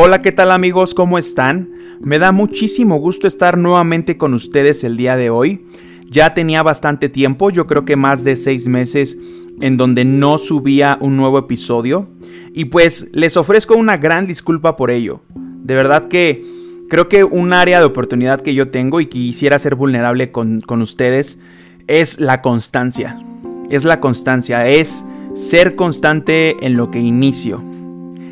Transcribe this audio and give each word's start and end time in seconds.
Hola, 0.00 0.22
¿qué 0.22 0.30
tal 0.30 0.52
amigos? 0.52 0.94
¿Cómo 0.94 1.18
están? 1.18 1.70
Me 2.00 2.20
da 2.20 2.30
muchísimo 2.30 3.00
gusto 3.00 3.26
estar 3.26 3.58
nuevamente 3.58 4.16
con 4.16 4.32
ustedes 4.32 4.84
el 4.84 4.96
día 4.96 5.16
de 5.16 5.28
hoy. 5.28 5.66
Ya 6.08 6.34
tenía 6.34 6.62
bastante 6.62 7.08
tiempo, 7.08 7.50
yo 7.50 7.66
creo 7.66 7.84
que 7.84 7.96
más 7.96 8.22
de 8.22 8.36
seis 8.36 8.68
meses 8.68 9.18
en 9.60 9.76
donde 9.76 10.04
no 10.04 10.38
subía 10.38 10.98
un 11.00 11.16
nuevo 11.16 11.36
episodio. 11.36 12.06
Y 12.54 12.66
pues 12.66 13.08
les 13.10 13.36
ofrezco 13.36 13.74
una 13.74 13.96
gran 13.96 14.28
disculpa 14.28 14.76
por 14.76 14.92
ello. 14.92 15.20
De 15.34 15.74
verdad 15.74 16.06
que 16.06 16.46
creo 16.88 17.08
que 17.08 17.24
un 17.24 17.52
área 17.52 17.80
de 17.80 17.86
oportunidad 17.86 18.40
que 18.40 18.54
yo 18.54 18.70
tengo 18.70 19.00
y 19.00 19.06
quisiera 19.06 19.58
ser 19.58 19.74
vulnerable 19.74 20.30
con, 20.30 20.60
con 20.60 20.80
ustedes 20.80 21.40
es 21.88 22.20
la 22.20 22.40
constancia. 22.40 23.20
Es 23.68 23.82
la 23.82 23.98
constancia, 23.98 24.68
es 24.68 25.04
ser 25.34 25.74
constante 25.74 26.64
en 26.64 26.76
lo 26.76 26.92
que 26.92 27.00
inicio. 27.00 27.64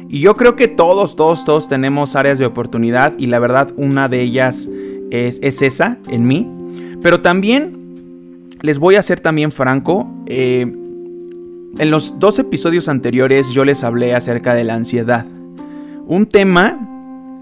Y 0.09 0.21
yo 0.21 0.35
creo 0.35 0.55
que 0.57 0.69
todos, 0.69 1.17
todos, 1.17 1.45
todos 1.45 1.69
tenemos 1.69 2.15
áreas 2.17 2.39
de 2.39 2.47
oportunidad 2.47 3.15
y 3.19 3.27
la 3.27 3.39
verdad 3.39 3.73
una 3.77 4.09
de 4.09 4.23
ellas 4.23 4.69
es, 5.11 5.41
esa 5.43 5.99
en 6.09 6.27
mí. 6.27 6.49
Pero 7.03 7.21
también 7.21 7.77
les 8.63 8.79
voy 8.79 8.97
a 8.97 9.03
ser 9.03 9.21
también 9.21 9.53
franco. 9.53 10.09
Eh, 10.27 10.63
en 11.79 11.91
los 11.91 12.19
dos 12.19 12.39
episodios 12.39 12.89
anteriores 12.89 13.51
yo 13.51 13.65
les 13.65 13.85
hablé 13.85 14.15
acerca 14.15 14.55
de 14.55 14.65
la 14.65 14.75
ansiedad. 14.75 15.27
Un 16.07 16.27
tema 16.27 16.79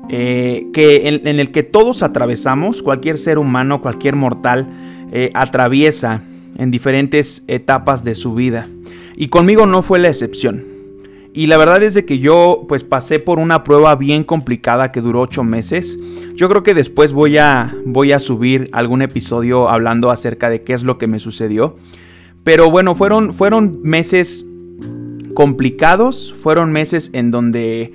eh, 0.09 0.67
que 0.73 1.09
en, 1.09 1.39
el 1.41 1.51
que 1.51 1.63
todos 1.63 2.03
atravesamos, 2.03 2.83
cualquier 2.83 3.19
ser 3.19 3.39
humano, 3.39 3.81
cualquier 3.83 4.17
mortal, 4.17 4.67
eh, 5.13 5.31
atraviesa 5.35 6.23
en 6.57 6.71
diferentes 6.71 7.45
etapas 7.47 8.05
de 8.05 8.15
su 8.15 8.35
vida. 8.35 8.67
Y 9.17 9.29
conmigo 9.29 9.67
no 9.67 9.83
fue 9.83 9.99
la 9.99 10.09
excepción. 10.09 10.74
Y 11.37 11.47
la 11.49 11.57
verdad 11.57 11.83
es 11.83 11.95
de 11.95 12.05
que 12.05 12.21
yo 12.21 12.65
pues 12.69 12.85
pasé 12.85 13.19
por 13.19 13.41
una 13.41 13.65
prueba 13.65 13.97
bien 13.97 14.23
complicada 14.23 14.93
que 14.93 15.01
duró 15.01 15.23
ocho 15.23 15.43
meses. 15.43 15.99
Yo 16.37 16.49
creo 16.49 16.63
que 16.63 16.75
después 16.75 17.13
voy 17.13 17.39
a, 17.39 17.75
voy 17.85 18.13
a 18.13 18.21
subir 18.21 18.71
algún 18.71 19.03
episodio 19.03 19.69
hablando 19.69 20.13
acerca 20.13 20.49
de 20.49 20.63
qué 20.63 20.75
es 20.75 20.85
lo 20.85 20.97
que 20.97 21.09
me 21.09 21.19
sucedió. 21.19 21.77
Pero 22.45 22.71
bueno, 22.71 22.95
fueron, 22.95 23.35
fueron 23.35 23.81
meses 23.83 24.47
complicados, 25.35 26.33
fueron 26.41 26.71
meses 26.71 27.11
en 27.13 27.33
donde 27.33 27.93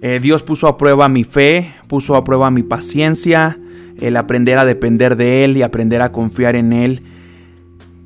eh, 0.00 0.18
Dios 0.22 0.42
puso 0.42 0.66
a 0.66 0.78
prueba 0.78 1.10
mi 1.10 1.24
fe, 1.24 1.74
puso 1.88 2.16
a 2.16 2.24
prueba 2.24 2.50
mi 2.50 2.62
paciencia, 2.62 3.58
el 4.00 4.16
aprender 4.16 4.56
a 4.56 4.64
depender 4.64 5.16
de 5.16 5.44
Él 5.44 5.58
y 5.58 5.62
aprender 5.62 6.00
a 6.00 6.10
confiar 6.10 6.56
en 6.56 6.72
Él. 6.72 7.02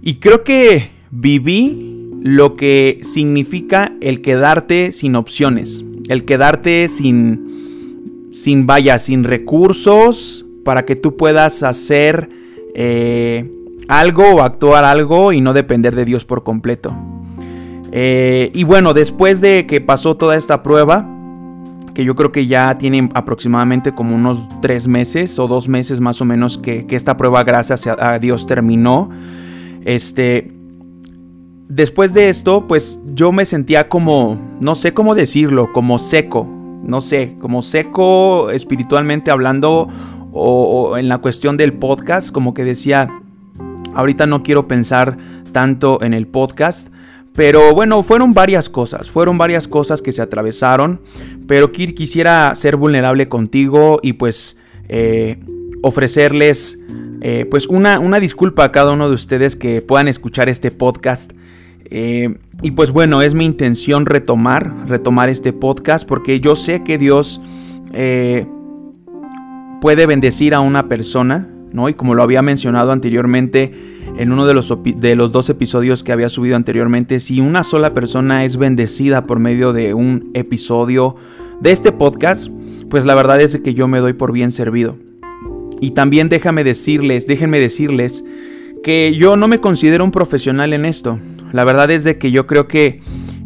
Y 0.00 0.14
creo 0.14 0.42
que 0.42 0.90
viví 1.12 1.91
lo 2.22 2.54
que 2.54 3.00
significa 3.02 3.92
el 4.00 4.22
quedarte 4.22 4.92
sin 4.92 5.16
opciones, 5.16 5.84
el 6.08 6.24
quedarte 6.24 6.86
sin, 6.88 8.28
sin 8.30 8.66
vaya, 8.66 8.98
sin 9.00 9.24
recursos 9.24 10.46
para 10.64 10.84
que 10.84 10.94
tú 10.94 11.16
puedas 11.16 11.64
hacer 11.64 12.30
eh, 12.74 13.50
algo 13.88 14.36
o 14.36 14.42
actuar 14.42 14.84
algo 14.84 15.32
y 15.32 15.40
no 15.40 15.52
depender 15.52 15.96
de 15.96 16.04
Dios 16.04 16.24
por 16.24 16.44
completo. 16.44 16.94
Eh, 17.90 18.50
y 18.54 18.62
bueno, 18.62 18.94
después 18.94 19.40
de 19.40 19.66
que 19.66 19.80
pasó 19.80 20.16
toda 20.16 20.36
esta 20.36 20.62
prueba, 20.62 21.08
que 21.92 22.04
yo 22.04 22.14
creo 22.14 22.30
que 22.30 22.46
ya 22.46 22.78
tiene 22.78 23.08
aproximadamente 23.14 23.92
como 23.94 24.14
unos 24.14 24.48
tres 24.62 24.86
meses 24.86 25.38
o 25.40 25.48
dos 25.48 25.68
meses 25.68 26.00
más 26.00 26.20
o 26.20 26.24
menos 26.24 26.56
que, 26.56 26.86
que 26.86 26.94
esta 26.94 27.16
prueba, 27.16 27.42
gracias 27.42 27.86
a 27.86 28.18
Dios, 28.20 28.46
terminó. 28.46 29.10
Este, 29.84 30.52
después 31.74 32.12
de 32.12 32.28
esto, 32.28 32.66
pues 32.66 33.00
yo 33.14 33.32
me 33.32 33.44
sentía 33.46 33.88
como, 33.88 34.38
no 34.60 34.74
sé 34.74 34.92
cómo 34.92 35.14
decirlo, 35.14 35.72
como 35.72 35.98
seco, 35.98 36.46
no 36.84 37.00
sé, 37.00 37.36
como 37.40 37.62
seco 37.62 38.50
espiritualmente 38.50 39.30
hablando 39.30 39.88
o, 40.32 40.96
en 40.98 41.08
la 41.08 41.18
cuestión 41.18 41.56
del 41.56 41.72
podcast, 41.72 42.30
como 42.30 42.52
que 42.52 42.64
decía, 42.64 43.08
ahorita 43.94 44.26
no 44.26 44.42
quiero 44.42 44.68
pensar 44.68 45.16
tanto 45.52 46.02
en 46.02 46.14
el 46.14 46.26
podcast. 46.26 46.88
Pero 47.34 47.74
bueno, 47.74 48.02
fueron 48.02 48.34
varias 48.34 48.68
cosas, 48.68 49.10
fueron 49.10 49.38
varias 49.38 49.66
cosas 49.66 50.02
que 50.02 50.12
se 50.12 50.20
atravesaron, 50.20 51.00
pero 51.46 51.72
quisiera 51.72 52.54
ser 52.54 52.76
vulnerable 52.76 53.26
contigo 53.26 54.00
y 54.02 54.12
pues 54.14 54.58
eh, 54.90 55.40
ofrecerles 55.82 56.78
eh, 57.22 57.46
pues 57.50 57.68
una, 57.68 57.98
una 58.00 58.20
disculpa 58.20 58.64
a 58.64 58.72
cada 58.72 58.92
uno 58.92 59.08
de 59.08 59.14
ustedes 59.14 59.56
que 59.56 59.80
puedan 59.80 60.08
escuchar 60.08 60.50
este 60.50 60.70
podcast 60.70 61.32
eh, 61.94 62.34
y 62.62 62.70
pues 62.70 62.90
bueno, 62.90 63.20
es 63.20 63.34
mi 63.34 63.44
intención 63.44 64.06
retomar, 64.06 64.88
retomar 64.88 65.28
este 65.28 65.52
podcast 65.52 66.08
porque 66.08 66.40
yo 66.40 66.56
sé 66.56 66.82
que 66.82 66.96
Dios 66.96 67.38
eh, 67.92 68.46
puede 69.82 70.06
bendecir 70.06 70.54
a 70.54 70.60
una 70.60 70.88
persona, 70.88 71.50
¿no? 71.70 71.90
Y 71.90 71.94
como 71.94 72.14
lo 72.14 72.22
había 72.22 72.40
mencionado 72.40 72.92
anteriormente 72.92 73.74
en 74.16 74.32
uno 74.32 74.46
de 74.46 74.54
los, 74.54 74.72
de 74.82 75.14
los 75.16 75.32
dos 75.32 75.50
episodios 75.50 76.02
que 76.02 76.12
había 76.12 76.30
subido 76.30 76.56
anteriormente, 76.56 77.20
si 77.20 77.40
una 77.40 77.62
sola 77.62 77.92
persona 77.92 78.46
es 78.46 78.56
bendecida 78.56 79.24
por 79.24 79.38
medio 79.38 79.74
de 79.74 79.92
un 79.92 80.30
episodio 80.32 81.16
de 81.60 81.72
este 81.72 81.92
podcast, 81.92 82.48
pues 82.88 83.04
la 83.04 83.14
verdad 83.14 83.38
es 83.42 83.58
que 83.58 83.74
yo 83.74 83.86
me 83.86 83.98
doy 83.98 84.14
por 84.14 84.32
bien 84.32 84.50
servido. 84.50 84.96
Y 85.82 85.90
también 85.90 86.30
déjame 86.30 86.64
decirles, 86.64 87.26
déjenme 87.26 87.60
decirles 87.60 88.24
que 88.82 89.14
yo 89.14 89.36
no 89.36 89.46
me 89.46 89.60
considero 89.60 90.04
un 90.04 90.10
profesional 90.10 90.72
en 90.72 90.86
esto. 90.86 91.18
La 91.52 91.64
verdad 91.64 91.90
es 91.90 92.04
de 92.04 92.18
que 92.18 92.30
yo 92.30 92.46
creo 92.46 92.66
que 92.66 93.00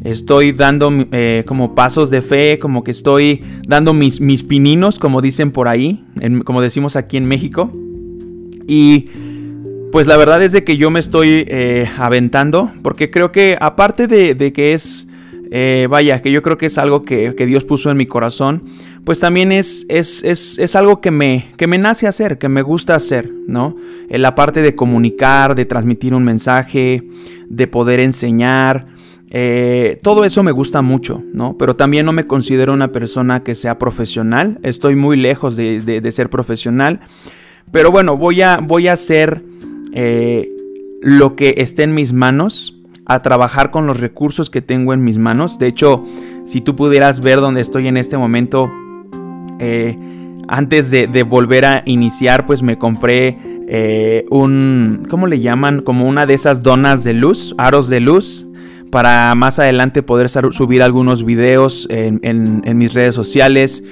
estoy 0.04 0.52
dando 0.52 0.92
eh, 1.12 1.44
como 1.46 1.74
pasos 1.74 2.10
de 2.10 2.22
fe, 2.22 2.58
como 2.58 2.84
que 2.84 2.92
estoy 2.92 3.42
dando 3.66 3.92
mis, 3.92 4.20
mis 4.20 4.42
pininos, 4.42 4.98
como 4.98 5.20
dicen 5.20 5.50
por 5.50 5.68
ahí, 5.68 6.04
como 6.44 6.62
decimos 6.62 6.96
aquí 6.96 7.16
en 7.16 7.26
México. 7.26 7.72
Y 8.68 9.08
pues 9.92 10.06
la 10.06 10.16
verdad 10.16 10.42
es 10.42 10.52
de 10.52 10.64
que 10.64 10.76
yo 10.76 10.90
me 10.90 11.00
estoy 11.00 11.44
eh, 11.48 11.88
aventando, 11.98 12.72
porque 12.82 13.10
creo 13.10 13.32
que 13.32 13.56
aparte 13.60 14.06
de, 14.06 14.52
que 14.52 14.72
es, 14.72 15.08
eh, 15.50 15.86
vaya, 15.90 16.22
que 16.22 16.30
yo 16.30 16.42
creo 16.42 16.58
que 16.58 16.66
es 16.66 16.78
algo 16.78 17.02
que, 17.02 17.34
que, 17.34 17.46
Dios 17.46 17.64
puso 17.64 17.90
en 17.90 17.96
mi 17.96 18.06
corazón, 18.06 18.64
pues 19.06 19.20
también 19.20 19.52
es, 19.52 19.86
es, 19.88 20.24
es, 20.24 20.58
es 20.58 20.74
algo 20.74 21.00
que 21.00 21.12
me, 21.12 21.52
que 21.56 21.68
me 21.68 21.78
nace 21.78 22.08
hacer, 22.08 22.38
que 22.38 22.48
me 22.48 22.62
gusta 22.62 22.96
hacer, 22.96 23.32
¿no? 23.46 23.76
En 24.08 24.20
la 24.20 24.34
parte 24.34 24.62
de 24.62 24.74
comunicar, 24.74 25.54
de 25.54 25.64
transmitir 25.64 26.12
un 26.12 26.24
mensaje, 26.24 27.06
de 27.48 27.66
poder 27.68 28.00
enseñar. 28.00 28.88
Eh, 29.30 29.96
todo 30.02 30.24
eso 30.24 30.42
me 30.42 30.50
gusta 30.50 30.82
mucho, 30.82 31.22
¿no? 31.32 31.56
Pero 31.56 31.76
también 31.76 32.04
no 32.04 32.10
me 32.10 32.26
considero 32.26 32.72
una 32.72 32.90
persona 32.90 33.44
que 33.44 33.54
sea 33.54 33.78
profesional. 33.78 34.58
Estoy 34.64 34.96
muy 34.96 35.16
lejos 35.16 35.54
de, 35.54 36.10
ser 36.10 36.28
profesional. 36.28 36.98
Pero 37.70 37.92
bueno, 37.92 38.16
voy 38.16 38.42
a, 38.42 38.56
voy 38.56 38.88
a 38.88 38.94
hacer 38.94 39.40
eh, 39.92 40.50
lo 41.00 41.36
que 41.36 41.54
esté 41.58 41.84
en 41.84 41.94
mis 41.94 42.12
manos, 42.12 42.76
a 43.08 43.22
trabajar 43.22 43.70
con 43.70 43.86
los 43.86 44.00
recursos 44.00 44.50
que 44.50 44.62
tengo 44.62 44.92
en 44.92 45.04
mis 45.04 45.16
manos. 45.16 45.60
De 45.60 45.68
hecho, 45.68 46.04
si 46.44 46.60
tú 46.60 46.74
pudieras 46.74 47.20
ver 47.20 47.40
dónde 47.40 47.60
estoy 47.60 47.86
en 47.86 47.96
este 47.96 48.18
momento, 48.18 48.68
eh, 49.58 49.98
antes 50.48 50.90
de, 50.90 51.22
volver 51.22 51.64
a 51.64 51.82
iniciar, 51.86 52.46
pues 52.46 52.62
me 52.62 52.78
compré 52.78 53.36
eh, 53.68 54.24
un, 54.30 55.02
¿cómo 55.08 55.26
le 55.26 55.40
llaman? 55.40 55.82
Como 55.82 56.06
una 56.06 56.26
de 56.26 56.34
esas 56.34 56.62
donas 56.62 57.04
de 57.04 57.14
luz, 57.14 57.54
aros 57.58 57.88
de 57.88 58.00
luz, 58.00 58.46
para 58.90 59.34
más 59.34 59.58
adelante 59.58 60.02
poder 60.02 60.28
subir 60.28 60.82
algunos 60.82 61.24
videos 61.24 61.88
en, 61.90 62.78
mis 62.78 62.94
redes 62.94 63.14
sociales. 63.14 63.82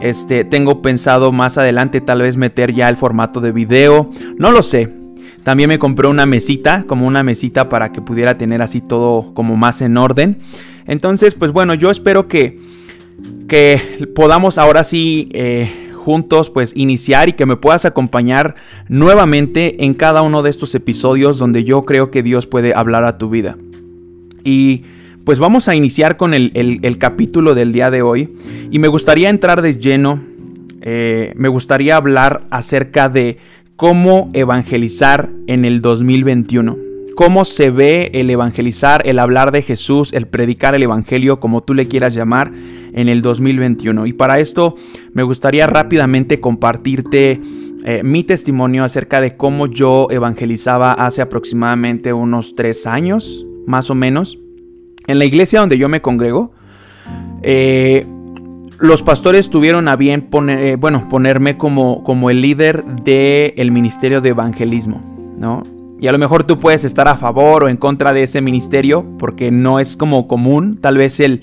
Este, 0.00 0.44
tengo 0.44 0.82
pensado 0.82 1.32
más 1.32 1.58
adelante 1.58 2.00
tal 2.00 2.22
vez 2.22 2.36
meter 2.36 2.72
ya 2.72 2.88
el 2.88 2.96
formato 2.96 3.40
de 3.40 3.52
video, 3.52 4.10
no 4.38 4.52
lo 4.52 4.62
sé. 4.62 5.00
También 5.42 5.68
me 5.68 5.78
compré 5.78 6.06
una 6.06 6.26
mesita, 6.26 6.84
como 6.86 7.06
una 7.06 7.22
mesita 7.22 7.68
para 7.68 7.92
que 7.92 8.02
pudiera 8.02 8.36
tener 8.36 8.62
así 8.62 8.80
todo 8.80 9.32
como 9.34 9.56
más 9.56 9.80
en 9.80 9.96
orden. 9.96 10.38
Entonces, 10.86 11.34
pues 11.34 11.50
bueno, 11.52 11.74
yo 11.74 11.90
espero 11.90 12.28
que, 12.28 12.58
que 13.50 14.06
podamos 14.14 14.58
ahora 14.58 14.84
sí 14.84 15.28
eh, 15.32 15.90
juntos 15.96 16.50
pues 16.50 16.72
iniciar 16.76 17.28
y 17.28 17.32
que 17.32 17.46
me 17.46 17.56
puedas 17.56 17.84
acompañar 17.84 18.54
nuevamente 18.88 19.84
en 19.84 19.94
cada 19.94 20.22
uno 20.22 20.44
de 20.44 20.50
estos 20.50 20.72
episodios 20.76 21.36
donde 21.36 21.64
yo 21.64 21.82
creo 21.82 22.12
que 22.12 22.22
Dios 22.22 22.46
puede 22.46 22.72
hablar 22.74 23.04
a 23.04 23.18
tu 23.18 23.28
vida. 23.28 23.58
Y 24.44 24.84
pues 25.24 25.40
vamos 25.40 25.66
a 25.66 25.74
iniciar 25.74 26.16
con 26.16 26.32
el, 26.32 26.96
capítulo 26.98 27.56
del 27.56 27.72
día 27.72 27.90
de 27.90 28.02
hoy 28.02 28.32
y 28.70 28.78
me 28.78 28.86
gustaría 28.86 29.28
entrar 29.28 29.62
de 29.62 29.78
lleno, 29.78 30.22
eh, 30.80 31.32
me 31.34 31.48
gustaría 31.48 31.96
hablar 31.96 32.44
acerca 32.50 33.08
de 33.08 33.38
cómo 33.74 34.30
evangelizar 34.32 35.28
en 35.48 35.64
el 35.64 35.82
2021 35.82 36.89
cómo 37.16 37.44
se 37.44 37.70
ve 37.70 38.10
el 38.14 38.30
evangelizar, 38.30 39.06
el 39.06 39.18
hablar 39.18 39.52
de 39.52 39.62
Jesús, 39.62 40.12
el 40.12 40.26
predicar 40.26 40.74
el 40.74 40.82
Evangelio, 40.82 41.40
como 41.40 41.62
tú 41.62 41.74
le 41.74 41.86
quieras 41.86 42.14
llamar, 42.14 42.52
en 42.92 43.08
el 43.08 43.22
2021. 43.22 44.06
Y 44.06 44.12
para 44.12 44.40
esto 44.40 44.76
me 45.12 45.22
gustaría 45.22 45.66
rápidamente 45.66 46.40
compartirte 46.40 47.40
eh, 47.84 48.02
mi 48.02 48.24
testimonio 48.24 48.84
acerca 48.84 49.20
de 49.20 49.36
cómo 49.36 49.66
yo 49.66 50.08
evangelizaba 50.10 50.92
hace 50.92 51.22
aproximadamente 51.22 52.12
unos 52.12 52.54
tres 52.54 52.86
años, 52.86 53.46
más 53.66 53.90
o 53.90 53.94
menos, 53.94 54.38
en 55.06 55.18
la 55.18 55.24
iglesia 55.24 55.60
donde 55.60 55.78
yo 55.78 55.88
me 55.88 56.02
congrego. 56.02 56.52
Eh, 57.42 58.06
los 58.78 59.02
pastores 59.02 59.50
tuvieron 59.50 59.88
a 59.88 59.96
bien 59.96 60.22
poner, 60.22 60.58
eh, 60.58 60.76
bueno, 60.76 61.08
ponerme 61.08 61.56
como, 61.56 62.02
como 62.02 62.30
el 62.30 62.40
líder 62.40 62.84
del 62.84 63.72
ministerio 63.72 64.20
de 64.20 64.30
evangelismo, 64.30 65.02
¿no? 65.38 65.62
Y 66.00 66.06
a 66.06 66.12
lo 66.12 66.18
mejor 66.18 66.44
tú 66.44 66.58
puedes 66.58 66.84
estar 66.84 67.08
a 67.08 67.16
favor 67.16 67.64
o 67.64 67.68
en 67.68 67.76
contra 67.76 68.12
de 68.12 68.22
ese 68.22 68.40
ministerio, 68.40 69.04
porque 69.18 69.50
no 69.50 69.78
es 69.78 69.96
como 69.96 70.26
común, 70.26 70.78
tal 70.80 70.96
vez 70.96 71.20
el, 71.20 71.42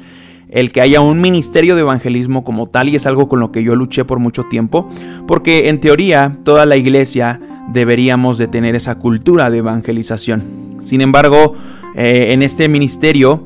el 0.50 0.72
que 0.72 0.82
haya 0.82 1.00
un 1.00 1.22
ministerio 1.22 1.76
de 1.76 1.82
evangelismo 1.82 2.44
como 2.44 2.68
tal, 2.68 2.90
y 2.90 2.96
es 2.96 3.06
algo 3.06 3.30
con 3.30 3.40
lo 3.40 3.52
que 3.52 3.64
yo 3.64 3.76
luché 3.76 4.04
por 4.04 4.18
mucho 4.18 4.44
tiempo, 4.44 4.90
porque 5.28 5.70
en 5.70 5.80
teoría 5.80 6.40
toda 6.44 6.66
la 6.66 6.76
iglesia 6.76 7.40
deberíamos 7.72 8.40
de 8.40 8.48
tener 8.48 8.76
esa 8.76 8.96
cultura 8.96 9.52
de 9.52 9.60
evangelización. 9.60 10.78
Sin 10.82 11.02
embargo, 11.02 11.56
eh, 11.96 12.30
en 12.32 12.42
este 12.42 12.68
ministerio, 12.68 13.44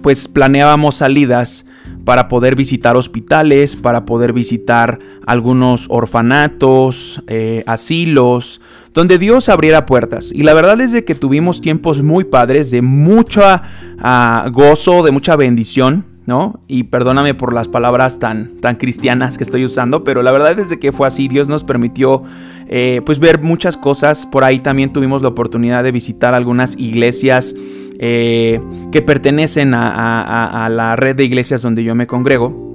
pues 0.00 0.28
planeábamos 0.28 0.96
salidas 0.96 1.66
para 2.04 2.28
poder 2.28 2.56
visitar 2.56 2.96
hospitales, 2.96 3.76
para 3.76 4.04
poder 4.04 4.32
visitar 4.32 4.98
algunos 5.26 5.86
orfanatos, 5.88 7.22
eh, 7.28 7.62
asilos, 7.66 8.60
donde 8.94 9.18
Dios 9.18 9.48
abriera 9.48 9.86
puertas. 9.86 10.32
Y 10.32 10.42
la 10.42 10.54
verdad 10.54 10.80
es 10.80 10.92
de 10.92 11.04
que 11.04 11.14
tuvimos 11.14 11.60
tiempos 11.60 12.02
muy 12.02 12.24
padres, 12.24 12.70
de 12.70 12.82
mucho 12.82 13.42
ah, 13.44 14.46
gozo, 14.52 15.02
de 15.02 15.10
mucha 15.12 15.36
bendición. 15.36 16.06
¿no? 16.24 16.60
Y 16.68 16.84
perdóname 16.84 17.34
por 17.34 17.52
las 17.52 17.66
palabras 17.66 18.20
tan, 18.20 18.60
tan 18.60 18.76
cristianas 18.76 19.36
que 19.36 19.44
estoy 19.44 19.64
usando, 19.64 20.04
pero 20.04 20.22
la 20.22 20.30
verdad 20.30 20.58
es 20.58 20.70
de 20.70 20.78
que 20.78 20.92
fue 20.92 21.08
así, 21.08 21.26
Dios 21.26 21.48
nos 21.48 21.64
permitió 21.64 22.22
eh, 22.68 23.02
pues 23.04 23.18
ver 23.18 23.42
muchas 23.42 23.76
cosas, 23.76 24.24
por 24.24 24.44
ahí 24.44 24.60
también 24.60 24.92
tuvimos 24.92 25.22
la 25.22 25.28
oportunidad 25.28 25.82
de 25.82 25.90
visitar 25.90 26.34
algunas 26.34 26.78
iglesias 26.78 27.54
eh, 27.98 28.60
que 28.90 29.02
pertenecen 29.02 29.74
a, 29.74 30.68
la 30.70 30.96
red 30.96 31.16
de 31.16 31.24
iglesias 31.24 31.62
donde 31.62 31.84
yo 31.84 31.94
me 31.94 32.06
congrego. 32.06 32.71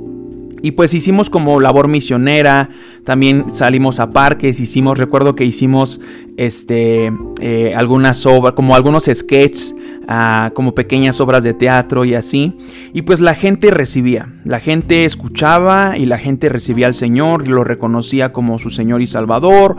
Y 0.68 0.72
pues 0.72 0.94
hicimos 0.94 1.30
como 1.30 1.62
labor 1.62 1.88
misionera, 1.88 2.70
también 3.06 3.56
salimos 3.56 4.02
a 4.02 4.10
parques, 4.10 4.60
hicimos, 4.60 4.98
recuerdo 4.98 5.34
que 5.34 5.46
hicimos 5.46 6.02
este, 6.36 7.10
eh, 7.40 7.74
algunas 7.74 8.26
obras, 8.26 8.52
como 8.52 8.76
algunos 8.76 9.06
sketches, 9.06 9.74
ah, 10.10 10.52
como 10.54 10.76
pequeñas 10.76 11.22
obras 11.22 11.46
de 11.46 11.54
teatro 11.54 12.04
y 12.04 12.16
así. 12.16 12.58
Y 12.92 13.04
pues 13.04 13.22
la 13.22 13.34
gente 13.34 13.72
recibía, 13.72 14.34
la 14.44 14.60
gente 14.60 15.06
escuchaba 15.06 15.98
y 15.98 16.06
la 16.06 16.18
gente 16.18 16.50
recibía 16.50 16.88
al 16.88 16.96
Señor, 16.96 17.48
lo 17.48 17.64
reconocía 17.64 18.34
como 18.34 18.60
su 18.60 18.70
Señor 18.70 19.02
y 19.02 19.08
Salvador 19.08 19.78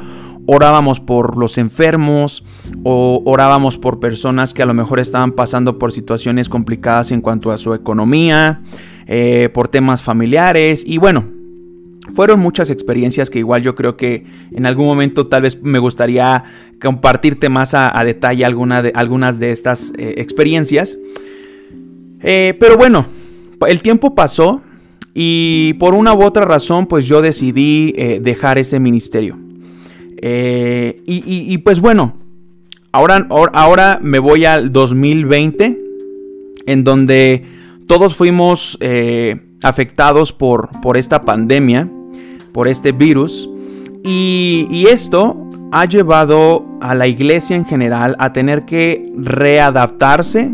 orábamos 0.50 0.98
por 0.98 1.36
los 1.36 1.58
enfermos 1.58 2.42
o 2.82 3.22
orábamos 3.26 3.76
por 3.76 4.00
personas 4.00 4.54
que 4.54 4.62
a 4.62 4.66
lo 4.66 4.72
mejor 4.72 4.98
estaban 4.98 5.32
pasando 5.32 5.78
por 5.78 5.92
situaciones 5.92 6.48
complicadas 6.48 7.12
en 7.12 7.20
cuanto 7.20 7.52
a 7.52 7.58
su 7.58 7.74
economía, 7.74 8.62
eh, 9.06 9.50
por 9.52 9.68
temas 9.68 10.00
familiares 10.00 10.84
y 10.86 10.96
bueno, 10.96 11.26
fueron 12.14 12.40
muchas 12.40 12.70
experiencias 12.70 13.28
que 13.28 13.40
igual 13.40 13.62
yo 13.62 13.74
creo 13.74 13.98
que 13.98 14.24
en 14.50 14.64
algún 14.64 14.86
momento 14.86 15.26
tal 15.26 15.42
vez 15.42 15.62
me 15.62 15.78
gustaría 15.78 16.44
compartirte 16.80 17.50
más 17.50 17.74
a, 17.74 17.92
detalle 18.02 18.46
de, 18.46 18.92
algunas 18.94 19.38
de 19.38 19.50
estas 19.50 19.92
eh, 19.98 20.14
experiencias. 20.16 20.96
Eh, 22.22 22.56
pero 22.58 22.78
bueno, 22.78 23.04
el 23.66 23.82
tiempo 23.82 24.14
pasó 24.14 24.62
y 25.12 25.74
por 25.74 25.92
una 25.92 26.14
u 26.14 26.22
otra 26.22 26.46
razón 26.46 26.86
pues 26.86 27.06
yo 27.06 27.20
decidí 27.20 27.92
dejar 28.22 28.56
ese 28.56 28.80
ministerio. 28.80 29.47
Eh, 30.20 31.02
y, 31.06 31.58
pues 31.58 31.80
bueno, 31.80 32.16
ahora, 32.92 33.26
ahora 33.52 33.98
me 34.02 34.18
voy 34.18 34.44
al 34.44 34.70
2020, 34.70 35.78
en 36.66 36.84
donde 36.84 37.44
todos 37.86 38.16
fuimos 38.16 38.76
eh, 38.80 39.40
afectados 39.62 40.32
por, 40.32 40.70
por 40.80 40.96
esta 40.96 41.24
pandemia, 41.24 41.88
por 42.52 42.68
este 42.68 42.92
virus. 42.92 43.48
Y, 44.04 44.66
y, 44.70 44.86
esto 44.86 45.48
ha 45.72 45.84
llevado 45.84 46.64
a 46.80 46.94
la 46.94 47.06
iglesia 47.06 47.56
en 47.56 47.64
general 47.64 48.16
a 48.18 48.32
tener 48.32 48.64
que 48.64 49.12
readaptarse 49.16 50.50